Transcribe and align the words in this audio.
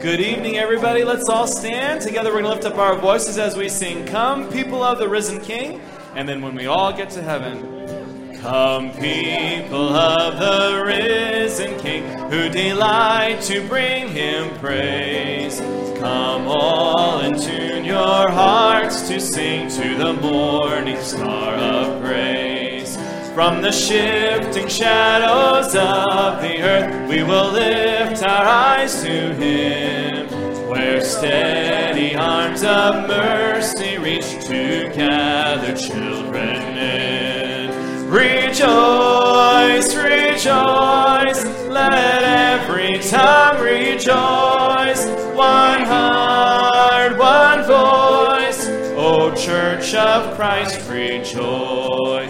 Good 0.00 0.20
evening, 0.20 0.58
everybody. 0.58 1.02
Let's 1.02 1.28
all 1.28 1.46
stand. 1.46 2.02
Together, 2.02 2.30
we're 2.30 2.42
going 2.42 2.44
to 2.44 2.50
lift 2.50 2.64
up 2.66 2.78
our 2.78 2.94
voices 2.94 3.38
as 3.38 3.56
we 3.56 3.68
sing, 3.68 4.06
Come, 4.06 4.48
people 4.50 4.82
of 4.82 4.98
the 4.98 5.08
risen 5.08 5.40
King. 5.40 5.80
And 6.14 6.28
then 6.28 6.42
when 6.42 6.54
we 6.54 6.66
all 6.66 6.92
get 6.92 7.10
to 7.10 7.22
heaven, 7.22 8.36
Come, 8.40 8.90
people 8.92 9.88
of 9.96 10.38
the 10.38 10.84
risen 10.84 11.80
King, 11.80 12.04
who 12.30 12.48
delight 12.48 13.40
to 13.42 13.66
bring 13.66 14.08
him 14.08 14.56
praise. 14.58 15.58
Come, 15.98 16.46
all, 16.46 17.20
and 17.20 17.40
tune 17.40 17.84
your 17.84 18.30
hearts 18.30 19.08
to 19.08 19.18
sing 19.18 19.68
to 19.70 19.96
the 19.96 20.12
morning 20.12 21.00
star 21.00 21.54
of 21.54 22.02
grace. 22.02 22.53
From 23.34 23.62
the 23.62 23.72
shifting 23.72 24.68
shadows 24.68 25.74
of 25.74 26.40
the 26.40 26.62
earth, 26.62 27.08
we 27.08 27.24
will 27.24 27.50
lift 27.50 28.22
our 28.22 28.46
eyes 28.46 29.02
to 29.02 29.34
Him, 29.34 30.28
where 30.68 31.00
steady 31.00 32.14
arms 32.14 32.62
of 32.62 33.08
mercy 33.08 33.98
reach 33.98 34.46
to 34.46 34.88
gather 34.94 35.76
children 35.76 36.78
in. 36.78 38.08
Rejoice, 38.08 39.96
rejoice, 39.96 41.44
let 41.68 42.22
every 42.22 43.00
tongue 43.00 43.60
rejoice. 43.60 45.06
One 45.34 45.82
heart, 45.82 47.18
one 47.18 47.64
voice, 47.64 48.68
O 48.96 49.34
Church 49.34 49.92
of 49.94 50.36
Christ, 50.36 50.88
rejoice. 50.88 52.23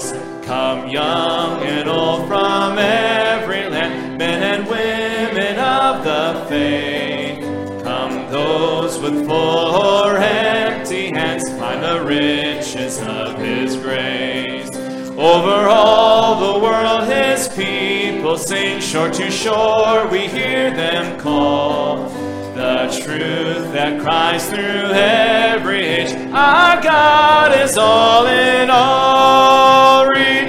Come, 0.65 0.89
young 0.89 1.63
and 1.63 1.91
old 1.91 2.27
from 2.27 2.79
every 2.79 3.69
land, 3.69 4.17
men 4.17 4.43
and 4.43 4.67
women 4.67 5.59
of 5.59 6.03
the 6.03 6.47
faith. 6.49 7.45
Come, 7.85 8.31
those 8.31 8.99
with 8.99 9.27
full 9.27 9.75
or 9.75 10.17
empty 10.17 11.11
hands, 11.11 11.47
find 11.59 11.83
the 11.83 12.03
riches 12.03 12.99
of 13.03 13.37
His 13.37 13.77
grace. 13.77 14.75
Over 15.19 15.69
all 15.69 16.55
the 16.55 16.59
world, 16.65 17.09
His 17.13 17.47
people 17.49 18.39
sing, 18.39 18.81
shore 18.81 19.11
to 19.11 19.31
shore, 19.31 20.09
we 20.09 20.21
hear 20.29 20.71
them 20.71 21.21
call. 21.21 22.09
The 22.55 22.89
truth 23.05 23.71
that 23.75 24.01
cries 24.01 24.49
through 24.49 24.93
every 24.95 25.85
age, 25.85 26.13
our 26.33 26.81
God 26.81 27.53
is 27.61 27.77
all 27.77 28.27
in 28.27 28.71
all. 28.71 29.35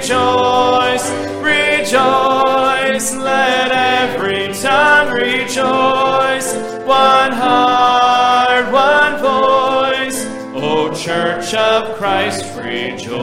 Rejoice, 0.06 1.10
rejoice, 1.42 3.12
let 3.16 3.72
every 3.72 4.54
tongue 4.54 5.12
rejoice. 5.12 6.54
One 6.86 7.32
heart, 7.32 8.72
one 8.72 9.18
voice, 9.18 10.24
O 10.54 10.94
Church 10.94 11.54
of 11.54 11.96
Christ, 11.96 12.44
rejoice. 12.56 13.16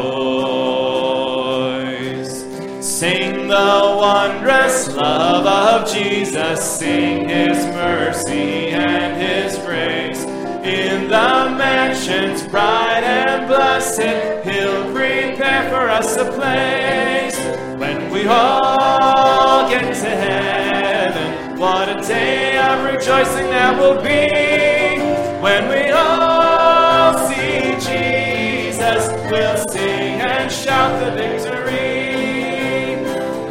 Sing 2.86 3.48
the 3.48 3.96
wondrous 3.98 4.94
love 4.94 5.46
of 5.46 5.90
Jesus, 5.90 6.62
sing 6.80 7.30
his 7.30 7.66
mercy 7.68 8.72
and 8.72 9.22
his 9.22 9.58
grace. 9.60 10.26
In 10.66 11.08
the 11.08 11.56
mansions 11.58 12.46
bright 12.50 12.83
a 16.24 16.32
place. 16.32 17.38
When 17.80 18.10
we 18.10 18.28
all 18.28 19.70
get 19.70 19.94
to 20.04 20.10
heaven, 20.10 21.60
what 21.60 21.90
a 21.90 22.02
day 22.02 22.58
of 22.58 22.86
rejoicing 22.86 23.50
that 23.50 23.78
will 23.80 24.02
be. 24.02 25.02
When 25.42 25.68
we 25.70 25.92
all 25.92 27.28
see 27.28 27.76
Jesus, 27.90 29.04
we'll 29.30 29.68
sing 29.68 30.22
and 30.22 30.52
shout 30.52 30.92
the 31.04 31.12
victory. 31.12 31.84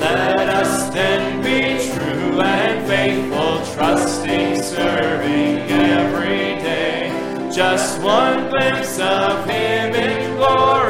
Let 0.00 0.49
us 0.49 0.91
then 0.91 1.43
be 1.43 1.61
true 1.93 2.41
and 2.41 2.87
faithful, 2.87 3.75
trusting, 3.75 4.62
serving 4.62 5.59
every 5.71 6.62
day. 6.69 7.50
Just 7.55 8.00
one 8.00 8.49
glimpse 8.49 8.99
of 8.99 9.44
Him 9.47 9.94
in 9.94 10.37
glory 10.37 10.81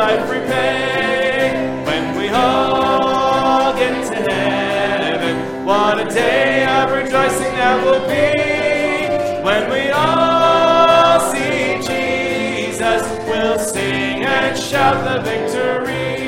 life 0.00 0.30
repay. 0.30 1.84
When 1.84 2.16
we 2.16 2.30
all 2.30 3.74
get 3.74 3.96
to 4.10 4.32
heaven, 4.32 5.66
what 5.66 6.00
a 6.00 6.06
day 6.08 6.64
of 6.64 6.90
rejoicing 6.90 7.54
that 7.60 7.76
will 7.84 8.04
be. 8.08 9.44
When 9.44 9.62
we 9.70 9.90
all 9.90 11.20
see 11.30 11.82
Jesus, 11.90 13.02
we'll 13.28 13.58
sing 13.58 14.24
and 14.24 14.58
shout 14.58 14.96
the 15.04 15.20
victory. 15.20 16.19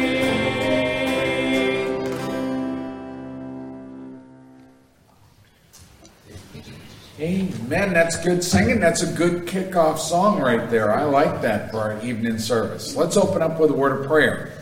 Amen. 7.22 7.92
That's 7.92 8.16
good 8.16 8.42
singing. 8.42 8.80
That's 8.80 9.02
a 9.02 9.12
good 9.12 9.46
kickoff 9.46 9.98
song 9.98 10.40
right 10.40 10.68
there. 10.68 10.92
I 10.92 11.04
like 11.04 11.40
that 11.42 11.70
for 11.70 11.78
our 11.78 12.04
evening 12.04 12.36
service. 12.36 12.96
Let's 12.96 13.16
open 13.16 13.42
up 13.42 13.60
with 13.60 13.70
a 13.70 13.74
word 13.74 14.00
of 14.00 14.08
prayer. 14.08 14.52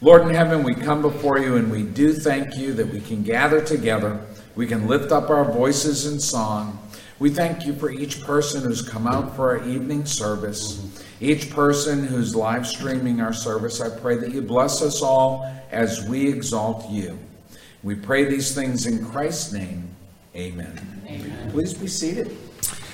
Lord 0.00 0.22
in 0.22 0.30
heaven, 0.30 0.62
we 0.62 0.74
come 0.74 1.02
before 1.02 1.38
you 1.38 1.56
and 1.56 1.70
we 1.70 1.82
do 1.82 2.14
thank 2.14 2.56
you 2.56 2.72
that 2.72 2.88
we 2.88 3.02
can 3.02 3.22
gather 3.22 3.60
together. 3.60 4.18
We 4.54 4.66
can 4.66 4.86
lift 4.86 5.12
up 5.12 5.28
our 5.28 5.52
voices 5.52 6.06
in 6.06 6.18
song. 6.18 6.78
We 7.18 7.28
thank 7.28 7.66
you 7.66 7.74
for 7.74 7.90
each 7.90 8.22
person 8.22 8.62
who's 8.62 8.80
come 8.80 9.06
out 9.06 9.36
for 9.36 9.50
our 9.50 9.68
evening 9.68 10.06
service, 10.06 11.04
each 11.20 11.50
person 11.50 12.06
who's 12.06 12.34
live 12.34 12.66
streaming 12.66 13.20
our 13.20 13.34
service. 13.34 13.82
I 13.82 13.94
pray 13.98 14.16
that 14.16 14.32
you 14.32 14.40
bless 14.40 14.80
us 14.80 15.02
all 15.02 15.44
as 15.70 16.08
we 16.08 16.26
exalt 16.26 16.88
you. 16.88 17.18
We 17.82 17.96
pray 17.96 18.24
these 18.24 18.54
things 18.54 18.86
in 18.86 19.04
Christ's 19.04 19.52
name. 19.52 19.90
Amen. 20.34 20.95
Amen. 21.08 21.50
Please 21.50 21.72
be 21.72 21.86
seated. 21.86 22.36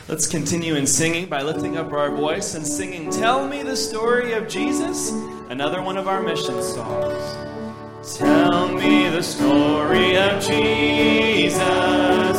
Let's 0.08 0.26
continue 0.26 0.74
in 0.74 0.86
singing 0.86 1.26
by 1.26 1.42
lifting 1.42 1.78
up 1.78 1.92
our 1.92 2.10
voice 2.10 2.54
and 2.54 2.66
singing 2.66 3.10
Tell 3.10 3.46
Me 3.48 3.62
the 3.62 3.76
Story 3.76 4.32
of 4.34 4.48
Jesus, 4.48 5.12
another 5.48 5.80
one 5.80 5.96
of 5.96 6.08
our 6.08 6.22
mission 6.22 6.62
songs. 6.62 8.16
Tell 8.18 8.68
me 8.68 9.08
the 9.08 9.22
story 9.22 10.18
of 10.18 10.42
Jesus, 10.42 11.56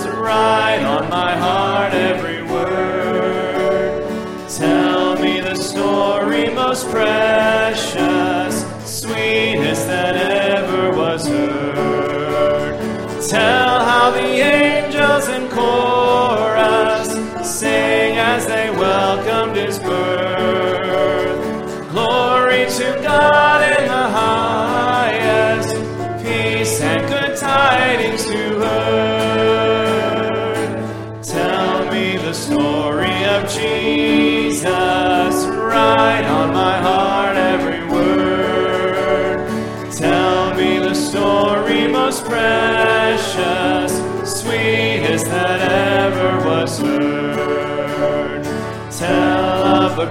write 0.06 0.84
on 0.84 1.10
my 1.10 1.36
heart 1.36 1.94
every 1.94 2.44
word. 2.44 4.04
Tell 4.50 5.16
me 5.16 5.40
the 5.40 5.56
story 5.56 6.50
most 6.54 6.90
precious, 6.90 7.63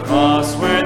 cross 0.05 0.56
where 0.56 0.81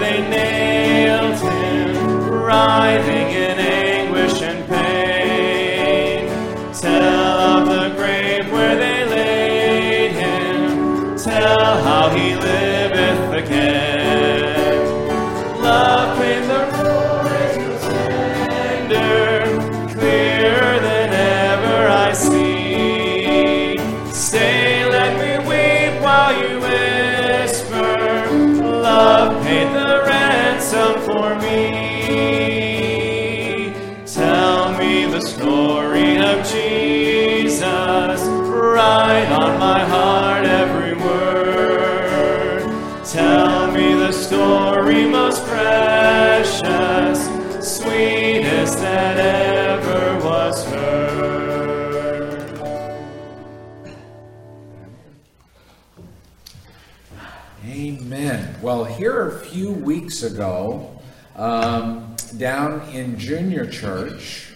weeks 60.07 60.23
ago, 60.23 60.89
um, 61.35 62.15
down 62.37 62.81
in 62.91 63.19
junior 63.19 63.67
church, 63.67 64.53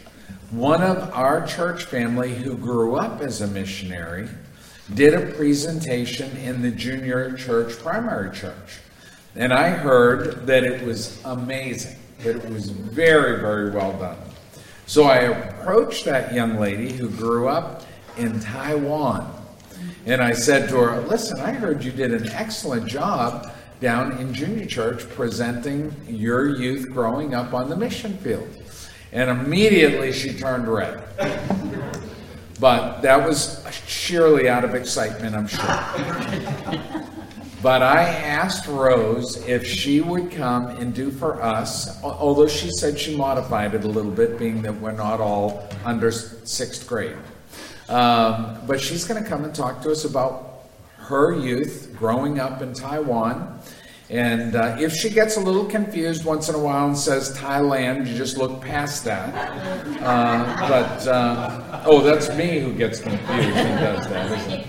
one 0.52 0.80
of 0.80 1.12
our 1.12 1.44
church 1.44 1.86
family 1.86 2.32
who 2.32 2.56
grew 2.56 2.94
up 2.94 3.20
as 3.20 3.40
a 3.40 3.48
missionary 3.48 4.28
did 4.94 5.12
a 5.12 5.34
presentation 5.34 6.30
in 6.36 6.62
the 6.62 6.70
junior 6.70 7.36
church 7.36 7.76
primary 7.78 8.30
church. 8.30 8.78
And 9.34 9.52
I 9.52 9.70
heard 9.70 10.46
that 10.46 10.62
it 10.62 10.84
was 10.84 11.20
amazing, 11.24 11.98
that 12.20 12.36
it 12.36 12.48
was 12.48 12.70
very, 12.70 13.40
very 13.40 13.72
well 13.72 13.98
done. 13.98 14.18
So 14.86 15.02
I 15.02 15.16
approached 15.16 16.04
that 16.04 16.32
young 16.32 16.60
lady 16.60 16.92
who 16.92 17.10
grew 17.10 17.48
up 17.48 17.82
in 18.16 18.38
Taiwan. 18.38 19.34
And 20.06 20.22
I 20.22 20.32
said 20.32 20.68
to 20.68 20.76
her, 20.76 21.00
Listen, 21.08 21.40
I 21.40 21.50
heard 21.50 21.82
you 21.82 21.90
did 21.90 22.12
an 22.12 22.28
excellent 22.28 22.86
job 22.86 23.50
down 23.80 24.12
in 24.18 24.32
junior 24.32 24.66
church 24.66 25.08
presenting 25.10 25.94
your 26.06 26.56
youth 26.56 26.90
growing 26.90 27.34
up 27.34 27.54
on 27.54 27.68
the 27.68 27.76
mission 27.76 28.16
field. 28.18 28.48
And 29.12 29.30
immediately 29.30 30.12
she 30.12 30.32
turned 30.32 30.68
red. 30.68 31.02
But 32.60 33.00
that 33.00 33.26
was 33.26 33.64
sheerly 33.86 34.48
out 34.48 34.64
of 34.64 34.74
excitement, 34.74 35.34
I'm 35.34 35.46
sure. 35.46 36.90
But 37.62 37.82
I 37.82 38.04
asked 38.04 38.66
Rose 38.68 39.36
if 39.46 39.66
she 39.66 40.00
would 40.00 40.30
come 40.30 40.68
and 40.68 40.94
do 40.94 41.10
for 41.10 41.42
us, 41.42 42.02
although 42.02 42.48
she 42.48 42.70
said 42.70 42.98
she 42.98 43.16
modified 43.16 43.74
it 43.74 43.84
a 43.84 43.88
little 43.88 44.10
bit, 44.10 44.38
being 44.38 44.62
that 44.62 44.78
we're 44.80 44.92
not 44.92 45.20
all 45.20 45.68
under 45.84 46.10
sixth 46.10 46.86
grade. 46.86 47.16
Um, 47.88 48.60
but 48.66 48.80
she's 48.80 49.04
going 49.04 49.22
to 49.22 49.28
come 49.28 49.44
and 49.44 49.54
talk 49.54 49.82
to 49.82 49.90
us 49.90 50.04
about 50.04 50.49
her 51.10 51.34
youth 51.34 51.92
growing 51.98 52.38
up 52.38 52.62
in 52.62 52.72
Taiwan. 52.72 53.60
And 54.08 54.56
uh, 54.56 54.76
if 54.80 54.92
she 54.92 55.10
gets 55.10 55.36
a 55.36 55.40
little 55.40 55.64
confused 55.64 56.24
once 56.24 56.48
in 56.48 56.54
a 56.54 56.58
while 56.58 56.86
and 56.86 56.96
says 56.96 57.36
Thailand, 57.36 58.08
you 58.08 58.16
just 58.16 58.38
look 58.38 58.60
past 58.60 59.04
that. 59.04 59.34
Uh, 60.02 60.68
but, 60.68 61.06
uh, 61.06 61.82
oh, 61.84 62.00
that's 62.00 62.28
me 62.36 62.60
who 62.60 62.72
gets 62.72 63.00
confused 63.00 63.56
and 63.56 63.80
does 63.80 64.08
that, 64.08 64.38
isn't 64.38 64.52
it? 64.52 64.66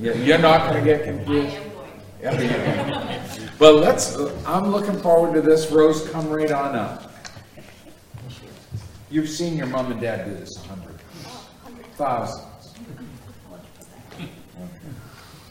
Yeah, 0.00 0.12
you're 0.14 0.38
not 0.38 0.70
going 0.70 0.84
to 0.84 0.90
get 0.90 1.04
confused? 1.04 1.56
Yeah, 2.22 2.40
yeah. 2.40 3.26
But 3.58 3.76
let's, 3.76 4.16
I'm 4.46 4.70
looking 4.70 4.98
forward 5.00 5.34
to 5.34 5.40
this. 5.40 5.70
Rose, 5.70 6.08
come 6.10 6.28
right 6.28 6.52
on 6.52 6.74
up. 6.74 7.12
You've 9.10 9.28
seen 9.28 9.56
your 9.56 9.66
mom 9.68 9.92
and 9.92 10.00
dad 10.00 10.26
do 10.26 10.34
this 10.34 10.56
a 10.56 10.60
hundred, 10.68 11.00
thousands. 11.94 12.55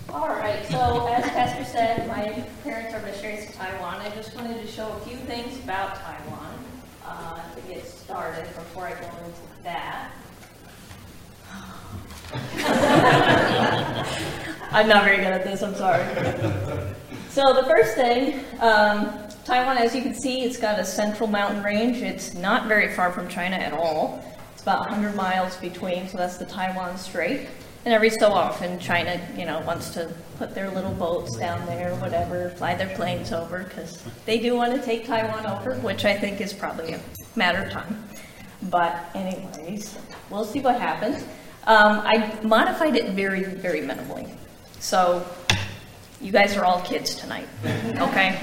All 0.09 0.29
right, 0.29 0.63
so 0.69 1.07
as 1.07 1.27
Pastor 1.29 1.65
said, 1.65 2.07
my 2.07 2.45
parents 2.63 2.93
are 2.93 3.01
missionaries 3.01 3.47
to 3.47 3.53
Taiwan. 3.53 3.95
I 3.95 4.09
just 4.11 4.35
wanted 4.35 4.61
to 4.61 4.67
show 4.67 4.91
a 4.91 4.99
few 5.01 5.17
things 5.17 5.57
about 5.63 5.95
Taiwan 5.95 6.53
uh, 7.05 7.41
to 7.55 7.61
get 7.61 7.85
started 7.85 8.45
before 8.55 8.85
I 8.85 8.91
go 8.91 9.09
into 9.25 9.41
that. 9.63 10.11
I'm 14.71 14.87
not 14.87 15.03
very 15.03 15.17
good 15.17 15.27
at 15.27 15.43
this, 15.43 15.63
I'm 15.63 15.75
sorry. 15.75 16.03
So 17.29 17.53
the 17.53 17.63
first 17.63 17.95
thing, 17.95 18.45
um, 18.59 19.11
Taiwan, 19.43 19.77
as 19.77 19.95
you 19.95 20.01
can 20.01 20.13
see, 20.13 20.43
it's 20.43 20.57
got 20.57 20.79
a 20.79 20.85
central 20.85 21.27
mountain 21.27 21.63
range. 21.63 21.97
It's 21.97 22.35
not 22.35 22.67
very 22.67 22.93
far 22.93 23.11
from 23.11 23.27
China 23.27 23.55
at 23.55 23.73
all. 23.73 24.23
It's 24.53 24.61
about 24.61 24.81
100 24.81 25.15
miles 25.15 25.57
between, 25.57 26.07
so 26.07 26.17
that's 26.17 26.37
the 26.37 26.45
Taiwan 26.45 26.97
Strait. 26.97 27.47
And 27.85 27.93
every 27.93 28.09
so 28.09 28.31
often, 28.31 28.79
China, 28.79 29.21
you 29.37 29.45
know, 29.45 29.59
wants 29.59 29.91
to 29.91 30.11
put 30.39 30.55
their 30.55 30.71
little 30.71 30.93
boats 30.93 31.35
down 31.35 31.63
there, 31.67 31.93
whatever, 31.97 32.49
fly 32.49 32.73
their 32.73 32.93
planes 32.95 33.31
over, 33.31 33.63
because 33.63 34.03
they 34.25 34.39
do 34.39 34.55
want 34.55 34.73
to 34.73 34.81
take 34.81 35.05
Taiwan 35.05 35.45
over, 35.45 35.75
which 35.75 36.03
I 36.03 36.17
think 36.17 36.41
is 36.41 36.51
probably 36.51 36.93
a 36.93 36.99
matter 37.35 37.61
of 37.61 37.71
time. 37.71 38.03
But 38.63 39.05
anyways, 39.13 39.99
we'll 40.31 40.45
see 40.45 40.61
what 40.61 40.79
happens. 40.81 41.25
Um, 41.67 42.01
I 42.03 42.35
modified 42.41 42.95
it 42.95 43.11
very, 43.11 43.43
very 43.43 43.81
minimally. 43.81 44.35
So 44.79 45.23
you 46.19 46.31
guys 46.31 46.57
are 46.57 46.65
all 46.65 46.81
kids 46.81 47.13
tonight, 47.13 47.47
okay? 47.99 48.39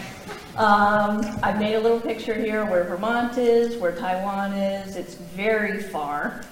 Um, 0.56 1.20
I've 1.42 1.58
made 1.58 1.74
a 1.74 1.80
little 1.80 1.98
picture 1.98 2.34
here 2.34 2.64
where 2.64 2.84
Vermont 2.84 3.38
is, 3.38 3.76
where 3.76 3.92
Taiwan 3.96 4.52
is. 4.52 4.94
It's 4.94 5.14
very 5.14 5.82
far. 5.82 6.42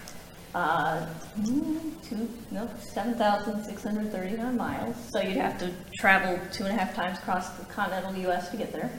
Uh, 0.55 1.06
two, 1.44 2.29
no, 2.50 2.69
7,639 2.81 4.56
miles. 4.56 4.97
So 5.11 5.20
you'd 5.20 5.37
have 5.37 5.58
to 5.61 5.70
travel 5.94 6.41
two 6.52 6.64
and 6.64 6.75
a 6.75 6.76
half 6.76 6.94
times 6.94 7.19
across 7.19 7.50
the 7.50 7.64
continental 7.67 8.14
U.S. 8.23 8.49
to 8.50 8.56
get 8.56 8.73
there. 8.73 8.91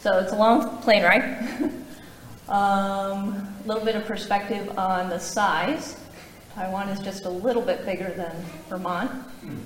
So 0.00 0.18
it's 0.18 0.32
a 0.32 0.36
long 0.36 0.78
plane 0.78 1.02
ride. 1.02 1.72
A 2.48 2.54
um, 2.54 3.54
little 3.66 3.84
bit 3.84 3.96
of 3.96 4.06
perspective 4.06 4.78
on 4.78 5.10
the 5.10 5.18
size. 5.18 6.00
Taiwan 6.54 6.88
is 6.88 7.00
just 7.00 7.24
a 7.24 7.30
little 7.30 7.62
bit 7.62 7.84
bigger 7.84 8.10
than 8.16 8.34
Vermont, 8.68 9.10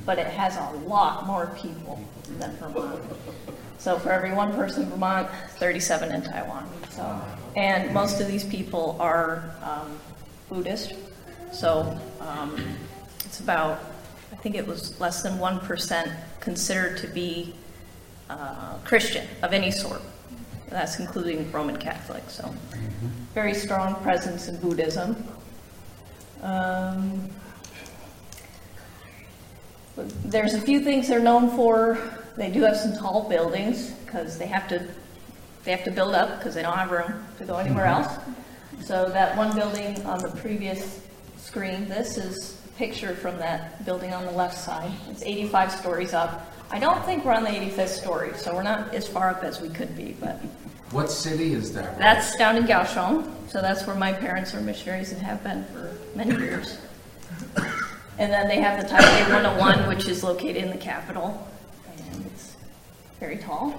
but 0.05 0.19
it 0.19 0.27
has 0.27 0.57
a 0.57 0.71
lot 0.87 1.27
more 1.27 1.57
people 1.57 2.03
than 2.39 2.57
Vermont. 2.57 3.01
So 3.79 3.99
for 3.99 4.11
every 4.11 4.33
one 4.33 4.53
person 4.55 4.85
in 4.85 4.91
Vermont, 4.91 5.29
37 5.57 6.13
in 6.13 6.23
Taiwan. 6.23 6.69
So, 6.91 7.21
and 7.57 7.93
most 7.95 8.21
of 8.21 8.29
these 8.29 8.45
people 8.45 8.97
are 9.01 9.55
um, 9.63 9.99
Buddhist. 10.49 10.95
So 11.53 11.99
um, 12.21 12.57
it's 13.27 13.41
about, 13.41 13.81
I 14.33 14.37
think 14.37 14.55
it 14.55 14.67
was 14.67 14.99
less 14.99 15.23
than 15.23 15.35
1% 15.39 16.13
considered 16.41 16.97
to 16.99 17.07
be 17.07 17.55
uh, 18.31 18.79
Christian 18.85 19.27
of 19.43 19.53
any 19.53 19.71
sort. 19.71 20.01
That's 20.71 20.99
including 20.99 21.53
Roman 21.53 21.77
Catholic. 21.77 22.23
So 22.29 22.53
very 23.35 23.53
strong 23.53 23.95
presence 23.97 24.49
in 24.49 24.57
Buddhism. 24.57 25.23
Um, 26.43 27.29
there's 30.25 30.55
a 30.55 30.61
few 30.61 30.81
things 30.81 31.09
they're 31.09 31.21
known 31.21 31.51
for. 31.51 31.99
They 32.39 32.51
do 32.51 32.63
have 32.63 32.79
some 32.79 32.97
tall 32.97 33.29
buildings 33.29 33.91
because 33.91 34.39
they 34.39 34.47
have 34.47 34.67
to 34.69 34.82
they 35.65 35.71
have 35.71 35.85
to 35.85 35.93
build 35.93 36.15
up 36.15 36.39
because 36.39 36.55
they 36.55 36.63
don't 36.63 36.77
have 36.77 36.91
room 36.91 37.25
to 37.39 37.44
go 37.44 37.56
anywhere 37.56 37.85
else. 37.85 38.19
So 38.81 39.09
that 39.11 39.37
one 39.37 39.55
building 39.55 40.05
on 40.06 40.19
the 40.19 40.31
previous 40.31 41.03
screen, 41.53 41.87
this 41.87 42.17
is 42.17 42.59
a 42.65 42.69
picture 42.79 43.15
from 43.15 43.37
that 43.37 43.85
building 43.85 44.15
on 44.15 44.25
the 44.25 44.31
left 44.32 44.56
side. 44.56 44.91
It's 45.11 45.23
85 45.23 45.71
stories 45.71 46.15
up. 46.15 46.51
I 46.71 46.79
don't 46.79 47.05
think 47.05 47.27
we're 47.27 47.35
on 47.35 47.44
the 47.44 47.51
85th 47.51 47.89
story, 47.89 48.32
so 48.39 48.55
we're 48.55 48.63
not 48.63 48.94
as 48.94 49.06
far 49.06 49.29
up 49.29 49.44
as 49.44 49.61
we 49.61 49.69
could 49.69 49.94
be, 49.94 50.17
but 50.19 50.37
What 50.93 51.11
city 51.11 51.53
is 51.53 51.75
that? 51.75 51.99
that's 51.99 52.35
down 52.37 52.56
in 52.56 52.65
Kaohsiung, 52.65 53.31
so 53.51 53.61
that's 53.61 53.87
where 53.87 53.94
my 53.97 54.15
parents 54.15 54.55
are 54.55 54.63
missionaries 54.63 55.13
and 55.13 55.21
have 55.21 55.44
been 55.44 55.63
for 55.67 55.94
many 56.15 56.35
years. 56.43 56.79
And 58.19 58.32
then 58.32 58.49
they 58.49 58.56
have 58.63 58.81
the 58.81 58.89
Taipei 58.89 59.31
101, 59.31 59.89
which 59.89 60.09
is 60.09 60.25
located 60.25 60.56
in 60.56 60.71
the 60.71 60.79
capital, 60.79 61.47
and 61.99 62.25
it's 62.32 62.56
very 63.21 63.37
tall. 63.37 63.75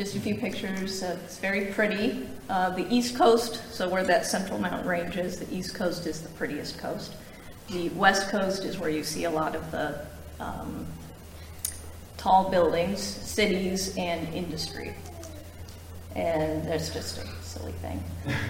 Just 0.00 0.16
a 0.16 0.20
few 0.20 0.34
pictures, 0.34 1.02
it's 1.02 1.36
very 1.36 1.66
pretty. 1.66 2.26
Uh, 2.48 2.70
The 2.70 2.86
east 2.88 3.16
coast, 3.16 3.60
so 3.70 3.86
where 3.86 4.02
that 4.02 4.24
central 4.24 4.58
mountain 4.58 4.88
range 4.88 5.18
is, 5.18 5.38
the 5.38 5.54
east 5.54 5.74
coast 5.74 6.06
is 6.06 6.22
the 6.22 6.30
prettiest 6.30 6.78
coast. 6.78 7.12
The 7.68 7.90
west 7.90 8.30
coast 8.30 8.64
is 8.64 8.78
where 8.78 8.88
you 8.88 9.04
see 9.04 9.24
a 9.24 9.30
lot 9.30 9.54
of 9.54 9.70
the 9.70 10.06
um, 10.40 10.86
tall 12.16 12.50
buildings, 12.50 13.02
cities, 13.02 13.94
and 13.98 14.26
industry 14.32 14.94
and 16.16 16.66
that's 16.66 16.88
just 16.88 17.18
a 17.18 17.26
silly 17.42 17.72
thing. 17.72 18.02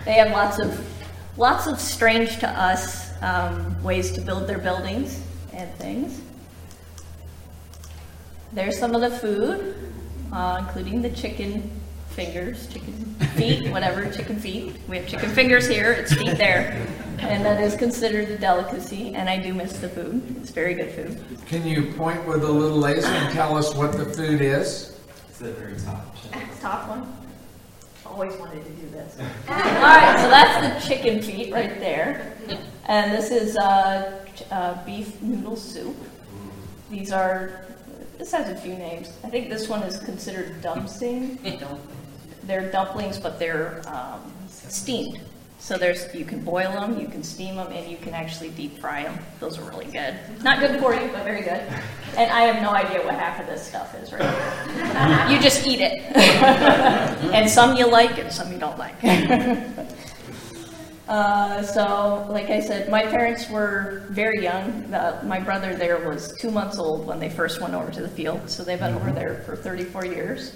They 0.05 0.15
have 0.15 0.31
lots 0.31 0.61
of 0.61 0.81
lots 1.37 1.67
of 1.67 1.81
strange 1.81 2.39
to 2.39 2.49
us 2.49 3.11
um, 3.23 3.83
ways 3.83 4.13
to 4.13 4.21
build 4.21 4.47
their 4.47 4.59
buildings 4.59 5.21
and 5.53 5.69
things. 5.75 6.21
There's 8.53 8.79
some 8.79 8.95
of 8.95 9.01
the 9.01 9.11
food, 9.11 9.80
uh, 10.33 10.57
including 10.61 11.03
the 11.03 11.11
chicken 11.11 11.71
fingers, 12.11 12.67
chicken 12.67 12.93
feet, 13.37 13.71
whatever, 13.71 14.11
chicken 14.13 14.39
feet. 14.39 14.77
We 14.89 14.99
have 14.99 15.07
chicken 15.07 15.31
fingers 15.31 15.69
here, 15.69 15.93
it's 15.93 16.13
feet 16.13 16.37
there. 16.37 16.87
And 17.19 17.45
that 17.45 17.61
is 17.63 17.77
considered 17.77 18.29
a 18.31 18.39
delicacy, 18.39 19.15
and 19.15 19.29
I 19.29 19.39
do 19.39 19.55
miss 19.55 19.79
the 19.79 19.89
food. 19.89 20.37
It's 20.41 20.51
very 20.51 20.75
good 20.75 20.91
food. 20.93 21.47
Can 21.47 21.67
you 21.67 21.93
point 21.93 22.27
with 22.27 22.43
a 22.43 22.51
little 22.51 22.79
laser 22.79 23.07
and 23.09 23.33
tell 23.33 23.57
us 23.57 23.75
what 23.75 23.93
the 23.93 24.07
food 24.07 24.41
is? 24.41 24.99
It's 25.29 25.39
the 25.39 25.53
very 25.53 25.77
top. 25.77 26.17
Top 26.61 26.89
one. 26.89 27.15
Always 28.07 28.35
wanted 28.39 28.65
to 28.65 28.71
do 28.71 28.89
this. 28.89 29.17
All 29.49 29.55
right, 29.55 30.19
so 30.19 30.29
that's 30.29 30.85
the 30.85 30.89
chicken 30.89 31.23
feet 31.23 31.53
right 31.53 31.79
there, 31.79 32.35
and 32.87 33.13
this 33.13 33.31
is 33.31 33.57
uh, 33.57 34.27
uh, 34.51 34.85
beef 34.85 35.23
noodle 35.23 35.55
soup. 35.57 35.97
These 36.91 37.13
are, 37.13 37.65
this 38.21 38.33
has 38.33 38.51
a 38.51 38.55
few 38.55 38.75
names. 38.75 39.11
I 39.25 39.31
think 39.31 39.49
this 39.49 39.67
one 39.67 39.83
is 39.83 39.99
considered 39.99 40.61
dumpsing. 40.61 41.39
They're 42.45 42.71
dumplings, 42.71 43.19
but 43.19 43.39
they're 43.39 43.83
um, 43.87 44.33
steamed. 44.49 45.21
So 45.59 45.77
there's, 45.77 46.13
you 46.15 46.25
can 46.25 46.43
boil 46.43 46.73
them, 46.73 46.99
you 46.99 47.07
can 47.07 47.23
steam 47.23 47.57
them, 47.57 47.71
and 47.71 47.89
you 47.89 47.97
can 47.99 48.13
actually 48.13 48.49
deep 48.51 48.79
fry 48.79 49.05
them. 49.05 49.19
Those 49.41 49.59
are 49.59 49.63
really 49.71 49.85
good. 49.85 50.19
Not 50.43 50.59
good 50.59 50.81
for 50.81 50.95
you, 50.95 51.09
but 51.13 51.23
very 51.25 51.43
good. 51.43 51.63
And 52.17 52.31
I 52.31 52.43
have 52.43 52.63
no 52.63 52.71
idea 52.71 53.05
what 53.05 53.15
half 53.15 53.39
of 53.41 53.47
this 53.47 53.67
stuff 53.67 53.95
is, 54.03 54.13
right? 54.13 55.31
You 55.31 55.39
just 55.39 55.67
eat 55.67 55.81
it. 55.81 56.03
And 57.35 57.49
some 57.49 57.77
you 57.77 57.89
like 57.89 58.19
and 58.19 58.33
some 58.33 58.51
you 58.53 58.59
don't 58.59 58.79
like. 58.79 58.99
Uh, 61.11 61.61
so, 61.65 62.25
like 62.31 62.51
I 62.51 62.61
said, 62.61 62.89
my 62.89 63.03
parents 63.03 63.51
were 63.51 64.05
very 64.11 64.45
young. 64.45 64.95
Uh, 64.95 65.21
my 65.27 65.41
brother 65.41 65.75
there 65.75 66.09
was 66.09 66.39
two 66.39 66.53
months 66.53 66.79
old 66.79 67.05
when 67.05 67.19
they 67.19 67.29
first 67.29 67.61
went 67.61 67.75
over 67.75 67.91
to 67.91 68.01
the 68.01 68.09
field, 68.09 68.49
so 68.49 68.63
they've 68.63 68.79
been 68.79 68.95
over 68.95 69.11
there 69.11 69.43
for 69.45 69.57
34 69.57 70.07
years. 70.07 70.55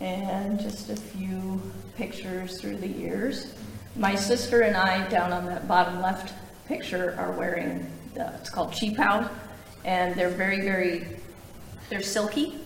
And 0.00 0.58
just 0.58 0.90
a 0.90 0.96
few 0.96 1.62
pictures 1.96 2.60
through 2.60 2.78
the 2.78 2.88
years. 2.88 3.54
My 3.94 4.16
sister 4.16 4.62
and 4.62 4.76
I, 4.76 5.08
down 5.08 5.32
on 5.32 5.46
that 5.46 5.68
bottom 5.68 6.02
left 6.02 6.34
picture, 6.66 7.14
are 7.16 7.30
wearing, 7.30 7.86
uh, 8.18 8.32
it's 8.40 8.50
called 8.50 8.72
qipao, 8.72 9.30
and 9.84 10.12
they're 10.16 10.28
very, 10.28 10.60
very, 10.60 11.06
they're 11.88 12.02
silky. 12.02 12.64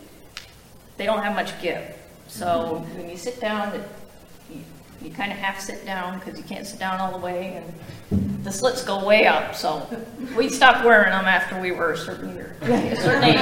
They 0.96 1.04
don't 1.04 1.22
have 1.22 1.34
much 1.34 1.60
give. 1.60 1.94
So 2.28 2.86
when 2.94 3.10
you 3.10 3.18
sit 3.18 3.38
down, 3.38 3.74
it, 3.74 3.82
you, 5.04 5.10
kind 5.10 5.30
of 5.32 5.38
half 5.38 5.60
sit 5.60 5.84
down 5.84 6.18
because 6.18 6.38
you 6.38 6.44
can't 6.44 6.66
sit 6.66 6.78
down 6.78 7.00
all 7.00 7.12
the 7.12 7.24
way, 7.24 7.62
and 8.10 8.44
the 8.44 8.50
slits 8.50 8.82
go 8.82 9.04
way 9.04 9.26
up. 9.26 9.54
So 9.54 9.86
we 10.36 10.48
stopped 10.48 10.84
wearing 10.84 11.10
them 11.10 11.26
after 11.26 11.60
we 11.60 11.72
were 11.72 11.92
a 11.92 11.98
certain 11.98 12.34
year, 12.34 12.56
a 12.62 12.96
certain 12.96 13.24
age. 13.24 13.36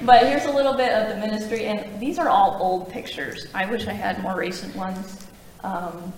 but 0.06 0.26
here's 0.26 0.44
a 0.46 0.52
little 0.52 0.74
bit 0.74 0.92
of 0.92 1.08
the 1.08 1.16
ministry, 1.16 1.66
and 1.66 2.00
these 2.00 2.18
are 2.18 2.28
all 2.28 2.56
old 2.60 2.90
pictures. 2.90 3.46
I 3.54 3.66
wish 3.66 3.86
I 3.86 3.92
had 3.92 4.22
more 4.22 4.36
recent 4.36 4.74
ones. 4.74 5.26
Um, 5.62 6.12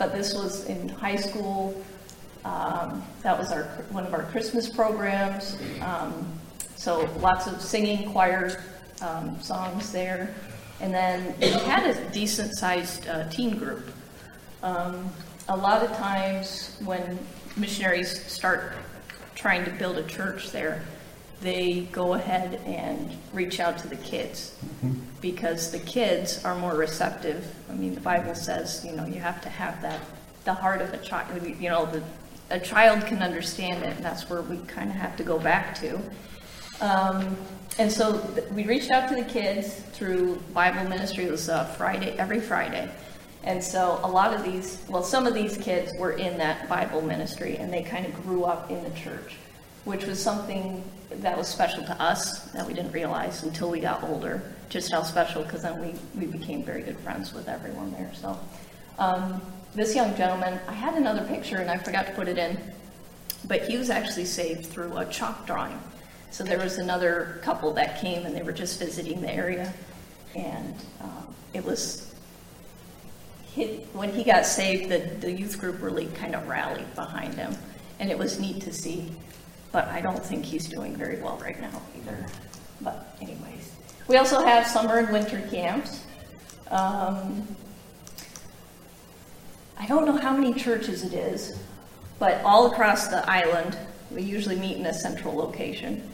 but 0.00 0.14
this 0.14 0.32
was 0.32 0.64
in 0.64 0.88
high 0.88 1.16
school. 1.16 1.78
Um, 2.46 3.04
that 3.22 3.38
was 3.38 3.52
our 3.52 3.64
one 3.90 4.06
of 4.06 4.14
our 4.14 4.22
Christmas 4.24 4.66
programs. 4.66 5.58
Um, 5.82 6.26
so 6.74 7.00
lots 7.20 7.46
of 7.46 7.60
singing, 7.60 8.10
choir 8.10 8.62
um, 9.02 9.38
songs 9.42 9.92
there, 9.92 10.34
and 10.80 10.92
then 10.92 11.34
we 11.40 11.50
had 11.50 11.84
a 11.86 12.10
decent-sized 12.10 13.06
uh, 13.08 13.28
teen 13.28 13.56
group. 13.56 13.90
Um, 14.62 15.10
a 15.48 15.56
lot 15.56 15.82
of 15.82 15.94
times 15.96 16.76
when 16.84 17.18
missionaries 17.56 18.24
start 18.26 18.72
trying 19.34 19.64
to 19.64 19.70
build 19.72 19.98
a 19.98 20.04
church 20.04 20.50
there, 20.50 20.82
they 21.40 21.88
go 21.92 22.14
ahead 22.14 22.60
and 22.66 23.16
reach 23.32 23.60
out 23.60 23.78
to 23.78 23.88
the 23.88 23.96
kids 23.96 24.58
because 25.20 25.70
the 25.70 25.78
kids 25.80 26.44
are 26.44 26.54
more 26.54 26.74
receptive. 26.74 27.54
I 27.70 27.74
mean, 27.74 27.94
the 27.94 28.00
Bible 28.00 28.34
says, 28.34 28.84
you 28.84 28.92
know, 28.92 29.06
you 29.06 29.20
have 29.20 29.40
to 29.42 29.48
have 29.48 29.80
that, 29.82 30.00
the 30.44 30.52
heart 30.52 30.82
of 30.82 30.92
a 30.92 30.98
child, 30.98 31.42
you 31.42 31.70
know, 31.70 31.86
the, 31.86 32.02
a 32.50 32.60
child 32.60 33.06
can 33.06 33.22
understand 33.22 33.82
it, 33.82 33.96
and 33.96 34.04
that's 34.04 34.28
where 34.28 34.42
we 34.42 34.58
kind 34.66 34.90
of 34.90 34.96
have 34.96 35.16
to 35.16 35.22
go 35.22 35.38
back 35.38 35.74
to. 35.76 35.98
Um, 36.80 37.36
and 37.78 37.90
so 37.90 38.18
th- 38.34 38.48
we 38.50 38.66
reached 38.66 38.90
out 38.90 39.08
to 39.08 39.14
the 39.14 39.24
kids 39.24 39.74
through 39.92 40.36
Bible 40.52 40.88
ministry. 40.88 41.24
It 41.24 41.30
was 41.30 41.48
uh, 41.48 41.64
Friday, 41.76 42.16
every 42.18 42.40
Friday. 42.40 42.90
And 43.42 43.62
so 43.62 44.00
a 44.02 44.08
lot 44.08 44.34
of 44.34 44.44
these, 44.44 44.82
well, 44.88 45.02
some 45.02 45.26
of 45.26 45.34
these 45.34 45.56
kids 45.56 45.92
were 45.98 46.12
in 46.12 46.36
that 46.38 46.68
Bible 46.68 47.00
ministry 47.00 47.56
and 47.56 47.72
they 47.72 47.82
kind 47.82 48.04
of 48.04 48.14
grew 48.22 48.44
up 48.44 48.70
in 48.70 48.82
the 48.84 48.90
church, 48.90 49.36
which 49.84 50.04
was 50.04 50.22
something 50.22 50.84
that 51.10 51.36
was 51.36 51.48
special 51.48 51.82
to 51.84 52.02
us 52.02 52.50
that 52.52 52.66
we 52.66 52.74
didn't 52.74 52.92
realize 52.92 53.42
until 53.42 53.70
we 53.70 53.80
got 53.80 54.02
older, 54.04 54.42
just 54.68 54.92
how 54.92 55.02
special, 55.02 55.42
because 55.42 55.62
then 55.62 55.80
we, 55.80 55.94
we 56.18 56.26
became 56.30 56.62
very 56.62 56.82
good 56.82 56.98
friends 56.98 57.32
with 57.32 57.48
everyone 57.48 57.92
there. 57.92 58.10
So 58.14 58.38
um, 58.98 59.40
this 59.74 59.94
young 59.94 60.14
gentleman, 60.16 60.60
I 60.68 60.72
had 60.72 60.94
another 60.94 61.24
picture 61.24 61.56
and 61.56 61.70
I 61.70 61.78
forgot 61.78 62.06
to 62.06 62.12
put 62.12 62.28
it 62.28 62.36
in, 62.36 62.58
but 63.46 63.62
he 63.62 63.78
was 63.78 63.88
actually 63.88 64.26
saved 64.26 64.66
through 64.66 64.98
a 64.98 65.06
chalk 65.06 65.46
drawing. 65.46 65.78
So 66.30 66.44
there 66.44 66.58
was 66.58 66.78
another 66.78 67.40
couple 67.42 67.72
that 67.74 68.00
came 68.00 68.24
and 68.24 68.34
they 68.34 68.42
were 68.42 68.52
just 68.52 68.78
visiting 68.78 69.20
the 69.20 69.32
area. 69.32 69.72
And 70.34 70.74
um, 71.00 71.34
it 71.52 71.64
was, 71.64 72.14
he, 73.42 73.78
when 73.92 74.12
he 74.12 74.22
got 74.22 74.46
saved, 74.46 74.90
the, 74.90 74.98
the 75.20 75.32
youth 75.32 75.58
group 75.58 75.82
really 75.82 76.06
kind 76.06 76.34
of 76.34 76.46
rallied 76.48 76.94
behind 76.94 77.34
him. 77.34 77.54
And 77.98 78.10
it 78.10 78.18
was 78.18 78.38
neat 78.38 78.62
to 78.62 78.72
see. 78.72 79.10
But 79.72 79.88
I 79.88 80.00
don't 80.00 80.24
think 80.24 80.44
he's 80.44 80.68
doing 80.68 80.96
very 80.96 81.20
well 81.20 81.38
right 81.38 81.60
now 81.60 81.82
either. 81.98 82.26
But, 82.80 83.16
anyways. 83.20 83.72
We 84.08 84.16
also 84.16 84.42
have 84.42 84.66
summer 84.66 84.98
and 84.98 85.10
winter 85.10 85.40
camps. 85.50 86.04
Um, 86.70 87.46
I 89.78 89.86
don't 89.86 90.04
know 90.04 90.16
how 90.16 90.36
many 90.36 90.54
churches 90.54 91.04
it 91.04 91.12
is, 91.12 91.58
but 92.18 92.42
all 92.44 92.66
across 92.66 93.08
the 93.08 93.28
island, 93.30 93.76
we 94.10 94.22
usually 94.22 94.56
meet 94.56 94.76
in 94.76 94.86
a 94.86 94.94
central 94.94 95.34
location. 95.34 96.08